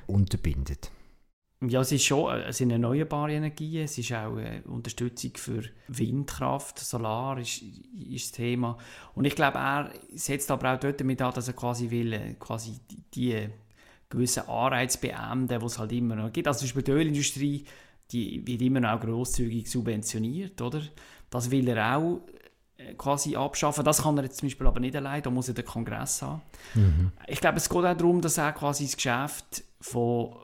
unterbindet. 0.05 0.91
Ja, 1.61 1.81
es 1.81 1.91
ist 1.91 2.05
schon 2.05 2.31
es 2.41 2.57
sind 2.57 2.69
erneuerbare 2.69 3.33
Energien, 3.33 3.85
es 3.85 3.97
ist 3.97 4.11
auch 4.13 4.37
eine 4.37 4.61
Unterstützung 4.65 5.31
für 5.35 5.63
Windkraft, 5.87 6.77
Solar 6.77 7.39
ist, 7.39 7.63
ist 8.09 8.25
das 8.25 8.31
Thema. 8.33 8.77
Und 9.15 9.25
ich 9.25 9.33
glaube, 9.35 9.57
er 9.57 9.91
setzt 10.13 10.51
aber 10.51 10.75
auch 10.75 10.79
dort 10.79 10.99
damit 10.99 11.19
an, 11.21 11.33
dass 11.33 11.47
er 11.47 11.55
quasi 11.55 11.89
will, 11.89 12.13
äh, 12.13 12.35
quasi 12.39 12.79
die 13.13 13.49
gewissen 14.09 14.47
Anreiz 14.47 14.97
beenden, 14.97 15.47
die 15.47 15.65
es 15.65 15.79
halt 15.79 15.91
immer 15.91 16.15
noch 16.15 16.31
gibt. 16.31 16.47
Also 16.47 16.59
zum 16.59 16.67
Beispiel 16.67 16.83
die 16.83 16.91
Ölindustrie, 16.91 17.65
die 18.11 18.45
wird 18.45 18.61
immer 18.61 18.79
noch 18.79 18.99
grosszügig 18.99 19.69
subventioniert, 19.69 20.61
oder? 20.61 20.81
Das 21.29 21.49
will 21.49 21.67
er 21.67 21.97
auch 21.97 22.21
äh, 22.77 22.93
quasi 22.93 23.35
abschaffen. 23.35 23.83
Das 23.83 24.03
kann 24.03 24.17
er 24.17 24.25
jetzt 24.25 24.37
zum 24.37 24.47
Beispiel 24.47 24.67
aber 24.67 24.79
nicht 24.79 24.95
allein, 24.95 25.23
da 25.23 25.31
muss 25.31 25.47
er 25.47 25.55
den 25.55 25.65
Kongress 25.65 26.21
haben. 26.21 26.41
Mhm. 26.75 27.11
Ich 27.27 27.41
glaube, 27.41 27.57
es 27.57 27.67
geht 27.67 27.83
auch 27.83 27.97
darum, 27.97 28.21
dass 28.21 28.37
er 28.37 28.53
quasi 28.53 28.85
das 28.85 28.95
Geschäft 28.95 29.63
von, 29.81 30.35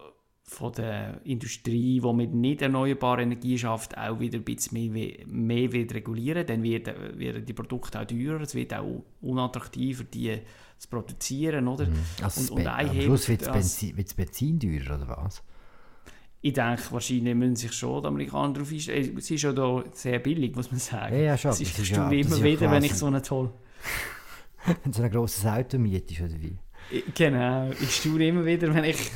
von 0.45 0.73
der 0.73 1.21
Industrie, 1.23 2.01
die 2.01 2.13
mit 2.13 2.33
nicht 2.33 2.61
erneuerbarer 2.61 3.21
Energie 3.21 3.57
schafft, 3.57 3.97
auch 3.97 4.19
wieder 4.19 4.39
ein 4.39 4.43
bisschen 4.43 4.91
mehr, 4.91 5.15
mehr 5.25 5.71
wird 5.71 5.93
regulieren. 5.93 6.45
Dann 6.45 6.63
werden, 6.63 7.17
werden 7.17 7.45
die 7.45 7.53
Produkte 7.53 8.01
auch 8.01 8.05
teurer, 8.05 8.41
es 8.41 8.53
wird 8.53 8.73
auch 8.73 9.03
unattraktiver, 9.21 10.03
die 10.03 10.39
zu 10.77 10.89
produzieren, 10.89 11.67
oder? 11.67 11.87
Mhm. 11.87 11.93
Also 12.21 12.53
und, 12.53 12.61
und 12.61 12.67
am 12.67 13.01
Schluss 13.01 13.29
wird 13.29 13.41
das 13.41 13.51
Benzin, 13.51 13.95
Benzin 14.15 14.59
teurer, 14.59 14.95
oder 14.97 15.07
was? 15.23 15.41
Ich 16.41 16.51
denke, 16.51 16.83
wahrscheinlich 16.91 17.35
müssen 17.35 17.55
sich 17.55 17.71
schon 17.71 18.01
die 18.01 18.07
Amerikaner 18.07 18.53
darauf 18.53 18.69
einstellen. 18.69 19.17
Es 19.17 19.31
ist 19.31 19.41
ja 19.43 19.53
da 19.53 19.81
sehr 19.93 20.19
billig, 20.19 20.53
muss 20.57 20.69
man 20.71 20.79
sagen. 20.79 21.15
Ja, 21.15 21.21
ja 21.21 21.37
schon. 21.37 21.51
Es 21.51 21.61
ist, 21.61 21.79
ist 21.79 21.89
ja, 21.89 22.11
immer 22.11 22.43
wieder, 22.43 22.69
wenn 22.69 22.83
ich 22.83 22.93
so 22.93 23.05
eine 23.05 23.21
toll... 23.21 23.49
wenn 24.83 24.91
so 24.91 25.03
ein 25.03 25.11
grosses 25.11 25.45
Auto 25.45 25.77
mietest, 25.77 26.19
oder 26.19 26.41
wie? 26.41 26.57
Genau, 27.15 27.71
ich 27.81 27.95
staune 27.95 28.27
immer 28.27 28.45
wieder, 28.45 28.73
wenn 28.73 28.83
ich, 28.83 29.11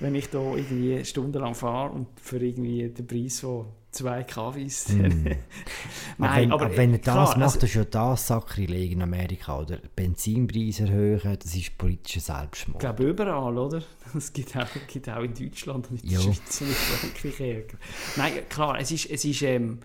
wenn 0.00 0.14
ich 0.14 0.28
da 0.28 0.38
irgendwie 0.38 1.04
stundenlang 1.04 1.54
fahre 1.54 1.90
und 1.90 2.08
für 2.20 2.38
irgendwie 2.38 2.88
den 2.88 3.06
Preis 3.06 3.40
von 3.40 3.66
zwei 3.90 4.22
Kaffees. 4.24 4.88
Mm. 5.06 6.22
Nein, 6.22 6.50
aber, 6.50 6.66
aber, 6.66 6.76
wenn 6.76 6.92
er 6.92 6.98
das 6.98 7.04
klar, 7.04 7.38
macht, 7.38 7.62
also, 7.62 7.66
ist 7.66 7.74
ja 7.74 7.84
das 7.84 8.26
Sakrileg 8.26 8.92
in 8.92 9.02
Amerika, 9.02 9.60
oder? 9.60 9.78
Benzinpreise 9.94 10.84
erhöhen, 10.84 11.38
das 11.38 11.54
ist 11.54 11.76
politischer 11.76 12.20
Selbstmord. 12.20 12.76
Ich 12.76 12.80
glaube 12.80 13.04
überall, 13.04 13.58
oder? 13.58 13.82
Das 14.14 14.32
gibt 14.32 14.56
auch, 14.56 14.66
gibt 14.86 15.08
auch 15.10 15.22
in 15.22 15.34
Deutschland 15.34 15.90
und 15.90 16.02
in 16.02 16.10
der 16.10 16.20
Schweiz 16.20 16.60
und 16.60 16.68
in 16.68 16.74
Frankreich 16.74 17.40
Ärger. 17.40 17.78
Nein, 18.16 18.32
klar, 18.48 18.80
es 18.80 18.90
ist, 18.90 19.10
es 19.10 19.24
ist 19.26 19.42
ähm, 19.42 19.80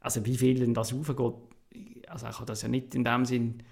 also 0.00 0.24
wie 0.24 0.36
viel 0.36 0.58
denn 0.58 0.74
das 0.74 0.92
aufgeht, 0.92 1.34
also 2.08 2.26
ich 2.28 2.36
habe 2.36 2.46
das 2.46 2.62
ja 2.62 2.68
nicht 2.68 2.94
in 2.94 3.04
dem 3.04 3.24
Sinn 3.24 3.62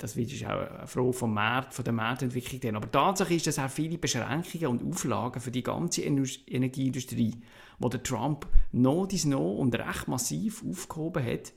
das 0.00 0.16
ist 0.16 0.44
auch 0.46 0.78
eine 0.78 0.86
Frage 0.86 1.12
vom 1.12 1.34
Markt, 1.34 1.74
von 1.74 1.84
der 1.84 1.92
Marktentwicklung. 1.92 2.74
Aber 2.74 2.90
Tatsache 2.90 3.34
ist, 3.34 3.46
dass 3.46 3.58
auch 3.58 3.68
viele 3.68 3.98
Beschränkungen 3.98 4.66
und 4.66 4.82
Auflagen 4.82 5.40
für 5.40 5.50
die 5.50 5.62
ganze 5.62 6.02
Energieindustrie, 6.02 7.36
wo 7.78 7.88
der 7.88 8.02
Trump 8.02 8.46
noch 8.72 9.06
dies 9.06 9.26
noch 9.26 9.58
und 9.58 9.74
recht 9.74 10.08
massiv 10.08 10.64
aufgehoben 10.68 11.24
hat, 11.24 11.52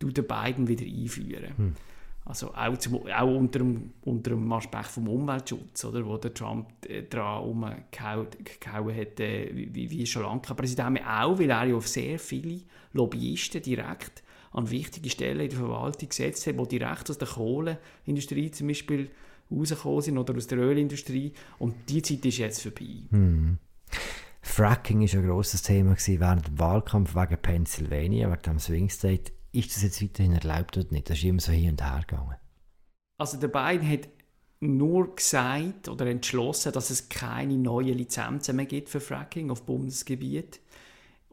tut 0.00 0.16
der 0.16 0.22
Biden 0.22 0.66
wieder 0.66 0.84
einführen. 0.84 1.56
Hm. 1.56 1.72
Also 2.26 2.54
auch, 2.54 2.76
zum, 2.78 3.06
auch 3.06 3.36
unter, 3.36 3.58
dem, 3.60 3.92
unter 4.02 4.30
dem 4.30 4.50
Aspekt 4.52 4.86
vom 4.86 5.08
Umweltschutz, 5.08 5.84
oder, 5.84 6.04
wo 6.04 6.16
der 6.16 6.32
Trump 6.32 6.68
äh, 6.88 7.02
daran 7.02 7.44
umgehauen 7.44 8.96
hat, 8.96 9.20
äh, 9.20 9.50
wie, 9.52 9.90
wie 9.90 10.06
schon 10.06 10.22
lange 10.22 10.40
Präsident, 10.40 11.00
auch 11.06 11.38
weil 11.38 11.50
er 11.50 11.64
ja 11.64 11.74
auf 11.76 11.86
sehr 11.86 12.18
viele 12.18 12.62
Lobbyisten 12.92 13.62
direkt 13.62 14.24
an 14.54 14.70
wichtige 14.70 15.10
Stellen 15.10 15.40
in 15.40 15.50
der 15.50 15.58
Verwaltung 15.58 16.08
gesetzt 16.08 16.46
hat, 16.46 16.54
die 16.58 16.78
direkt 16.78 17.10
aus 17.10 17.18
der 17.18 17.28
Kohleindustrie 17.28 18.50
zum 18.50 18.68
Beispiel 18.68 19.10
rausgekommen 19.50 20.00
sind 20.00 20.18
oder 20.18 20.34
aus 20.36 20.46
der 20.46 20.58
Ölindustrie. 20.58 21.32
Und 21.58 21.74
die 21.88 22.00
Zeit 22.00 22.24
ist 22.24 22.38
jetzt 22.38 22.62
vorbei. 22.62 23.02
Hm. 23.10 23.58
Fracking 24.40 25.00
war 25.00 25.20
ein 25.20 25.26
grosses 25.26 25.62
Thema 25.62 25.96
während 25.96 26.46
dem 26.46 26.58
Wahlkampf 26.58 27.14
wegen 27.14 27.42
Pennsylvania, 27.42 28.30
wegen 28.30 28.42
dem 28.42 28.58
Swing 28.58 28.88
State. 28.88 29.32
Ist 29.52 29.74
das 29.74 29.82
jetzt 29.82 30.02
weiterhin 30.02 30.32
erlaubt 30.32 30.76
oder 30.76 30.90
nicht? 30.90 31.10
Das 31.10 31.18
ist 31.18 31.24
immer 31.24 31.40
so 31.40 31.52
hin 31.52 31.70
und 31.70 31.82
her 31.82 32.04
gegangen. 32.06 32.36
Also 33.18 33.38
der 33.38 33.48
Biden 33.48 33.88
hat 33.88 34.08
nur 34.60 35.14
gesagt 35.14 35.88
oder 35.88 36.06
entschlossen, 36.06 36.72
dass 36.72 36.90
es 36.90 37.08
keine 37.08 37.56
neuen 37.56 37.96
Lizenzen 37.96 38.56
mehr 38.56 38.66
gibt 38.66 38.88
für 38.88 39.00
Fracking 39.00 39.50
auf 39.50 39.62
Bundesgebiet. 39.62 40.60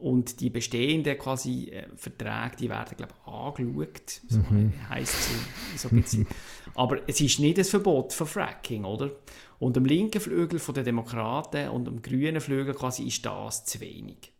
Und 0.02 0.40
die 0.40 0.50
bestehenden 0.50 1.16
quasi 1.16 1.70
äh, 1.70 1.86
Verträge, 1.94 2.56
die 2.58 2.68
werden, 2.68 2.96
glaube 2.96 3.12
ich, 3.14 3.32
angeschaut. 3.32 4.20
So 4.28 4.38
mhm. 4.38 4.72
heisst 4.88 5.14
so, 5.14 5.34
so 5.76 5.94
ein 5.94 6.02
bisschen. 6.02 6.26
Aber 6.74 7.08
es 7.08 7.20
ist 7.20 7.38
nicht 7.38 7.56
ein 7.58 7.64
Verbot 7.64 8.12
von 8.12 8.26
Fracking, 8.26 8.84
oder? 8.84 9.12
Und 9.60 9.76
am 9.76 9.84
linken 9.84 10.20
Flügel 10.20 10.58
der 10.74 10.82
Demokraten 10.82 11.68
und 11.68 11.86
am 11.86 12.02
grünen 12.02 12.40
Flügel 12.40 12.74
quasi 12.74 13.04
ist 13.04 13.24
das 13.24 13.64
zu 13.64 13.78
wenig. 13.78 14.32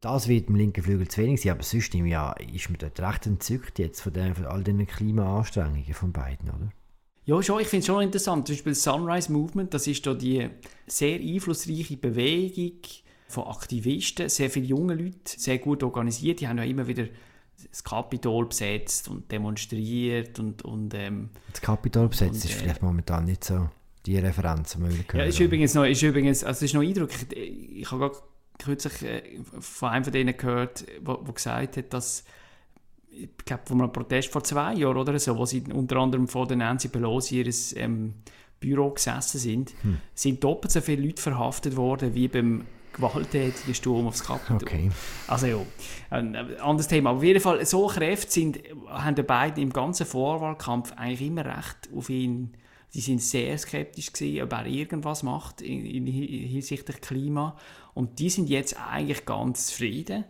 Das 0.00 0.26
wird 0.26 0.48
im 0.48 0.56
linken 0.56 0.82
Flügel 0.82 1.06
zu 1.06 1.22
wenig 1.22 1.42
sein, 1.42 1.52
aber 1.52 1.62
sonst 1.62 1.94
im 1.94 2.06
Jahr 2.06 2.38
ist 2.40 2.68
man 2.68 2.78
dort 2.78 2.98
recht 2.98 3.26
entzückt 3.26 3.78
jetzt 3.78 4.00
von, 4.00 4.12
den, 4.12 4.34
von 4.34 4.46
all 4.46 4.64
den 4.64 4.84
Klimaanstrengungen 4.84 5.94
von 5.94 6.12
beiden, 6.12 6.50
oder? 6.50 6.70
Ja, 7.24 7.42
schon, 7.42 7.60
ich 7.60 7.68
finde 7.68 7.80
es 7.80 7.86
schon 7.86 8.02
interessant. 8.02 8.46
Zum 8.46 8.56
Beispiel 8.56 8.72
das 8.72 8.82
Sunrise 8.82 9.32
Movement, 9.32 9.72
das 9.72 9.86
ist 9.86 10.04
da 10.06 10.12
die 10.12 10.50
sehr 10.86 11.18
einflussreiche 11.20 11.96
Bewegung, 11.96 12.80
von 13.34 13.46
Aktivisten, 13.48 14.28
sehr 14.28 14.48
viele 14.48 14.66
junge 14.66 14.94
Leute, 14.94 15.16
sehr 15.24 15.58
gut 15.58 15.82
organisiert. 15.82 16.40
Die 16.40 16.48
haben 16.48 16.58
ja 16.58 16.64
immer 16.64 16.86
wieder 16.86 17.06
das 17.70 17.84
Kapitol 17.84 18.46
besetzt 18.46 19.08
und 19.08 19.30
demonstriert 19.30 20.38
und, 20.38 20.62
und 20.62 20.94
ähm, 20.94 21.30
das 21.52 21.60
Kapitol 21.60 22.08
besetzt 22.08 22.44
und, 22.44 22.50
ist 22.50 22.56
äh, 22.56 22.62
vielleicht 22.62 22.82
momentan 22.82 23.24
nicht 23.24 23.44
so 23.44 23.68
die 24.06 24.18
Referenz, 24.18 24.72
die 24.72 24.80
wir 24.80 24.88
hören. 24.88 25.18
Ja, 25.18 25.24
ist 25.24 25.40
übrigens 25.40 25.74
noch, 25.74 25.84
ist 25.84 26.02
übrigens, 26.02 26.44
also 26.44 26.64
ist 26.64 26.74
noch 26.74 26.82
eindrücklich. 26.82 27.26
Ich, 27.32 27.82
ich 27.82 27.90
habe 27.90 28.00
gerade 28.00 28.18
kürzlich 28.58 29.02
äh, 29.02 29.22
von 29.60 29.90
einem 29.90 30.04
von 30.04 30.12
denen 30.12 30.36
gehört, 30.36 30.84
der 31.06 31.32
gesagt 31.32 31.76
hat, 31.76 31.92
dass 31.92 32.24
ich 33.10 33.30
glaube, 33.44 33.62
von 33.66 33.80
einem 33.80 33.92
Protest 33.92 34.32
vor 34.32 34.42
zwei 34.42 34.74
Jahren 34.74 34.96
oder 34.96 35.16
so, 35.18 35.36
wo 35.36 35.46
sie 35.46 35.62
unter 35.72 35.96
anderem 35.96 36.26
vor 36.26 36.48
der 36.48 36.56
Nancy 36.56 36.88
Pelosi 36.88 37.38
ihres 37.38 37.74
ähm, 37.76 38.14
Büro 38.58 38.90
gesessen 38.90 39.38
sind, 39.38 39.72
hm. 39.82 39.98
sind 40.14 40.42
doppelt 40.42 40.72
so 40.72 40.80
viele 40.80 41.06
Leute 41.06 41.22
verhaftet 41.22 41.76
worden 41.76 42.14
wie 42.14 42.28
beim 42.28 42.64
gewalttätigen 42.94 43.74
Sturm 43.74 44.06
aufs 44.06 44.24
Kapitol. 44.24 44.56
Okay. 44.56 44.90
Also 45.26 45.46
ja, 45.46 45.58
ein 46.10 46.36
anderes 46.58 46.88
Thema. 46.88 47.10
Aber 47.10 47.18
auf 47.18 47.24
jeden 47.24 47.40
Fall, 47.40 47.64
so 47.66 47.86
Kräfte 47.86 48.30
sind, 48.30 48.60
haben 48.88 49.14
die 49.14 49.22
beiden 49.22 49.62
im 49.62 49.72
ganzen 49.72 50.06
Vorwahlkampf 50.06 50.92
eigentlich 50.92 51.28
immer 51.28 51.44
recht 51.44 51.88
auf 51.94 52.08
ihn, 52.08 52.56
die 52.94 53.00
sind 53.00 53.20
sehr 53.20 53.58
skeptisch 53.58 54.12
gewesen, 54.12 54.42
ob 54.44 54.52
er 54.52 54.66
irgendwas 54.66 55.24
macht 55.24 55.60
in, 55.60 55.84
in, 55.84 56.06
hinsichtlich 56.06 57.00
Klima. 57.00 57.56
Und 57.92 58.18
die 58.20 58.30
sind 58.30 58.48
jetzt 58.48 58.76
eigentlich 58.78 59.24
ganz 59.24 59.66
zufrieden 59.66 60.24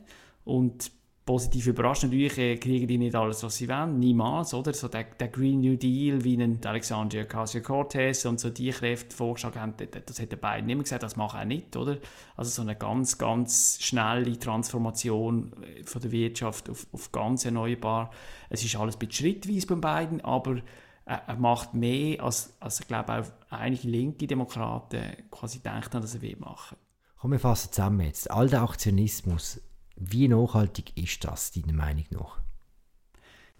und 0.44 0.90
positiv 1.24 1.66
überrascht. 1.66 2.02
Natürlich 2.02 2.36
äh, 2.38 2.56
kriegen 2.56 2.86
die 2.86 2.98
nicht 2.98 3.14
alles, 3.14 3.42
was 3.42 3.56
sie 3.56 3.68
wollen, 3.68 3.98
niemals, 3.98 4.52
oder? 4.52 4.72
So 4.74 4.88
der, 4.88 5.04
der 5.04 5.28
Green 5.28 5.60
New 5.60 5.76
Deal, 5.76 6.22
wie 6.22 6.36
ein 6.36 6.60
Alexandria 6.64 7.22
Ocasio-Cortez 7.22 8.26
und 8.26 8.40
so 8.40 8.50
die 8.50 8.70
Kräfte 8.70 9.16
vorgeschlagen 9.16 9.60
haben, 9.60 9.74
das 10.06 10.20
hat 10.20 10.32
der 10.32 10.36
Biden 10.36 10.68
immer 10.68 10.82
gesagt, 10.82 11.02
das 11.02 11.16
mache 11.16 11.38
er 11.38 11.44
nicht, 11.44 11.76
oder? 11.76 11.98
Also 12.36 12.50
so 12.50 12.62
eine 12.62 12.76
ganz, 12.76 13.16
ganz 13.16 13.78
schnelle 13.80 14.38
Transformation 14.38 15.52
äh, 15.62 15.84
von 15.84 16.02
der 16.02 16.12
Wirtschaft 16.12 16.68
auf, 16.68 16.86
auf 16.92 17.10
ganz 17.12 17.44
erneuerbar. 17.44 18.10
Es 18.50 18.62
ist 18.62 18.76
alles 18.76 18.96
ein 18.96 18.98
bisschen 18.98 19.32
schrittweise 19.32 19.66
beim 19.66 19.80
Biden, 19.80 20.20
aber 20.20 20.60
er 21.06 21.36
macht 21.36 21.74
mehr, 21.74 22.22
als, 22.22 22.54
als 22.60 22.80
ich 22.80 22.88
glaube 22.88 23.12
auch 23.12 23.26
einige 23.50 23.88
linke 23.88 24.26
Demokraten 24.26 25.02
quasi 25.30 25.58
denken, 25.58 26.00
dass 26.00 26.14
er 26.14 26.22
will 26.22 26.36
machen. 26.38 26.78
Komm, 27.18 27.32
wir 27.32 27.38
fassen 27.38 27.72
zusammen 27.72 28.06
jetzt. 28.06 28.30
All 28.30 28.48
der 28.48 28.62
Aktionismus 28.62 29.60
wie 29.96 30.28
nachhaltig 30.28 30.96
ist 30.96 31.24
das, 31.24 31.52
deiner 31.52 31.72
Meinung 31.72 32.04
nach? 32.10 32.38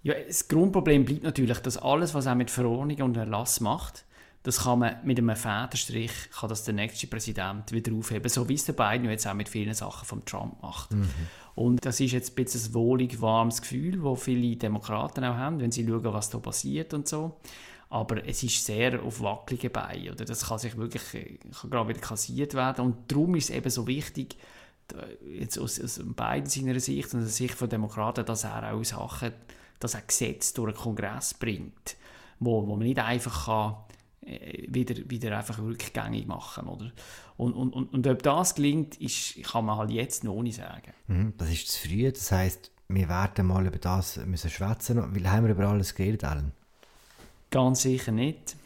Ja, 0.02 0.14
das 0.26 0.48
Grundproblem 0.48 1.04
bleibt 1.04 1.22
natürlich, 1.22 1.58
dass 1.60 1.78
alles, 1.78 2.12
was 2.14 2.26
er 2.26 2.34
mit 2.34 2.50
Verordnungen 2.50 3.02
und 3.02 3.16
Erlass 3.16 3.60
macht, 3.60 4.04
das 4.44 4.64
kann 4.64 4.80
man 4.80 4.96
mit 5.04 5.18
einem 5.18 5.34
Federstrich 5.34 6.12
kann 6.38 6.50
das 6.50 6.64
der 6.64 6.74
nächste 6.74 7.06
Präsident 7.06 7.72
wieder 7.72 7.94
aufheben, 7.94 8.28
so 8.28 8.46
wie 8.46 8.54
es 8.54 8.66
der 8.66 8.74
Biden 8.74 9.08
jetzt 9.08 9.26
auch 9.26 9.32
mit 9.32 9.48
vielen 9.48 9.72
Sachen 9.72 10.04
von 10.06 10.24
Trump 10.26 10.62
macht. 10.62 10.92
Mhm. 10.92 11.08
Und 11.54 11.86
das 11.86 11.98
ist 12.00 12.12
jetzt 12.12 12.32
ein 12.32 12.44
bisschen 12.44 12.70
ein 12.70 12.74
wohlig 12.74 13.22
warmes 13.22 13.62
Gefühl, 13.62 14.02
das 14.02 14.22
viele 14.22 14.56
Demokraten 14.56 15.24
auch 15.24 15.36
haben, 15.36 15.60
wenn 15.60 15.72
sie 15.72 15.86
schauen, 15.86 16.04
was 16.04 16.28
da 16.28 16.38
passiert 16.38 16.92
und 16.92 17.08
so. 17.08 17.40
Aber 17.88 18.26
es 18.26 18.42
ist 18.42 18.62
sehr 18.62 19.02
auf 19.02 19.22
wackeligen 19.22 19.72
Beinen. 19.72 20.10
Oder? 20.10 20.26
Das 20.26 20.48
kann 20.48 20.58
sich 20.58 20.76
wirklich 20.76 21.38
kann 21.58 21.70
gerade 21.70 21.88
wieder 21.88 22.00
kassiert 22.00 22.52
werden. 22.52 22.84
Und 22.84 23.10
darum 23.10 23.36
ist 23.36 23.48
es 23.48 23.56
eben 23.56 23.70
so 23.70 23.86
wichtig, 23.86 24.36
jetzt 25.26 25.58
aus, 25.58 25.80
aus 25.80 26.00
beiden 26.04 26.48
seiner 26.48 26.78
Sicht 26.80 27.12
und 27.14 27.20
aus 27.20 27.26
der 27.26 27.32
Sicht 27.32 27.60
der 27.60 27.68
Demokraten, 27.68 28.24
dass 28.24 28.44
er 28.44 28.72
auch 28.72 28.84
Sachen, 28.84 29.32
dass 29.80 29.94
er 29.94 30.02
Gesetze 30.02 30.54
durch 30.54 30.72
den 30.72 30.80
Kongress 30.80 31.34
bringt, 31.34 31.96
wo, 32.38 32.66
wo 32.66 32.76
man 32.76 32.86
nicht 32.86 32.98
einfach 32.98 33.46
kann, 33.46 33.76
äh, 34.26 34.66
wieder, 34.68 34.94
wieder 35.08 35.36
einfach 35.36 35.58
rückgängig 35.58 36.26
machen 36.26 36.66
oder? 36.66 36.92
Und, 37.36 37.54
und, 37.54 37.72
und, 37.72 37.92
und 37.92 38.06
ob 38.06 38.22
das 38.22 38.54
gelingt, 38.54 39.00
ist, 39.00 39.42
kann 39.42 39.64
man 39.64 39.76
halt 39.76 39.90
jetzt 39.90 40.24
noch 40.24 40.42
nicht 40.42 40.56
sagen. 40.56 40.92
Mhm, 41.08 41.34
das 41.36 41.50
ist 41.50 41.68
zu 41.68 41.88
früh, 41.88 42.10
das 42.10 42.30
heisst, 42.30 42.70
wir 42.88 43.08
werden 43.08 43.46
mal 43.46 43.66
über 43.66 43.78
das 43.78 44.18
müssen 44.24 44.50
schwätzen. 44.50 45.14
Wie 45.14 45.26
haben 45.26 45.44
wir 45.46 45.54
über 45.54 45.66
alles 45.66 45.94
geredet, 45.94 46.24
Alan? 46.24 46.52
Ganz 47.50 47.82
sicher 47.82 48.12
nicht. 48.12 48.56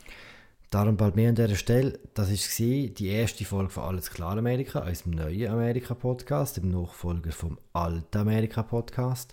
Darum 0.70 0.98
bald 0.98 1.16
mehr 1.16 1.30
an 1.30 1.34
dieser 1.34 1.56
Stelle. 1.56 1.98
Das 2.12 2.28
war 2.30 2.88
die 2.88 3.08
erste 3.08 3.44
Folge 3.46 3.70
von 3.70 3.84
Alles 3.84 4.10
klar 4.10 4.36
Amerika, 4.36 4.80
unserem 4.80 5.12
neuen 5.12 5.50
Amerika-Podcast, 5.50 6.58
dem 6.58 6.70
Nachfolger 6.70 7.32
vom 7.32 7.58
alten 7.72 8.18
Amerika-Podcast. 8.18 9.32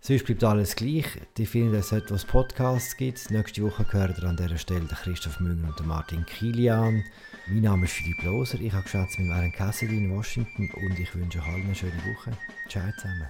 Sonst 0.00 0.26
bleibt 0.26 0.44
alles 0.44 0.76
gleich. 0.76 1.06
Die 1.38 1.46
finden, 1.46 1.72
dass 1.72 1.86
es 1.86 1.92
etwas 1.92 2.24
Podcasts 2.26 2.96
gibt. 2.96 3.30
Nächste 3.30 3.62
Woche 3.62 3.84
gehört 3.84 4.18
ihr 4.18 4.24
an 4.24 4.36
dieser 4.36 4.58
Stelle 4.58 4.86
Christoph 4.86 5.40
Münger 5.40 5.74
und 5.76 5.86
Martin 5.86 6.24
Kilian. 6.26 7.02
Mein 7.48 7.62
Name 7.62 7.86
ist 7.86 7.94
Philipp 7.94 8.22
Loser. 8.22 8.60
Ich 8.60 8.72
habe 8.72 8.84
geschätzt 8.84 9.18
mit 9.18 9.30
Aaron 9.30 9.50
Cassidy 9.50 9.96
in 9.96 10.14
Washington 10.14 10.70
und 10.74 11.00
ich 11.00 11.14
wünsche 11.14 11.38
euch 11.38 11.46
allen 11.46 11.64
eine 11.64 11.74
schöne 11.74 12.04
Woche. 12.04 12.32
Ciao 12.68 12.92
zusammen. 12.96 13.28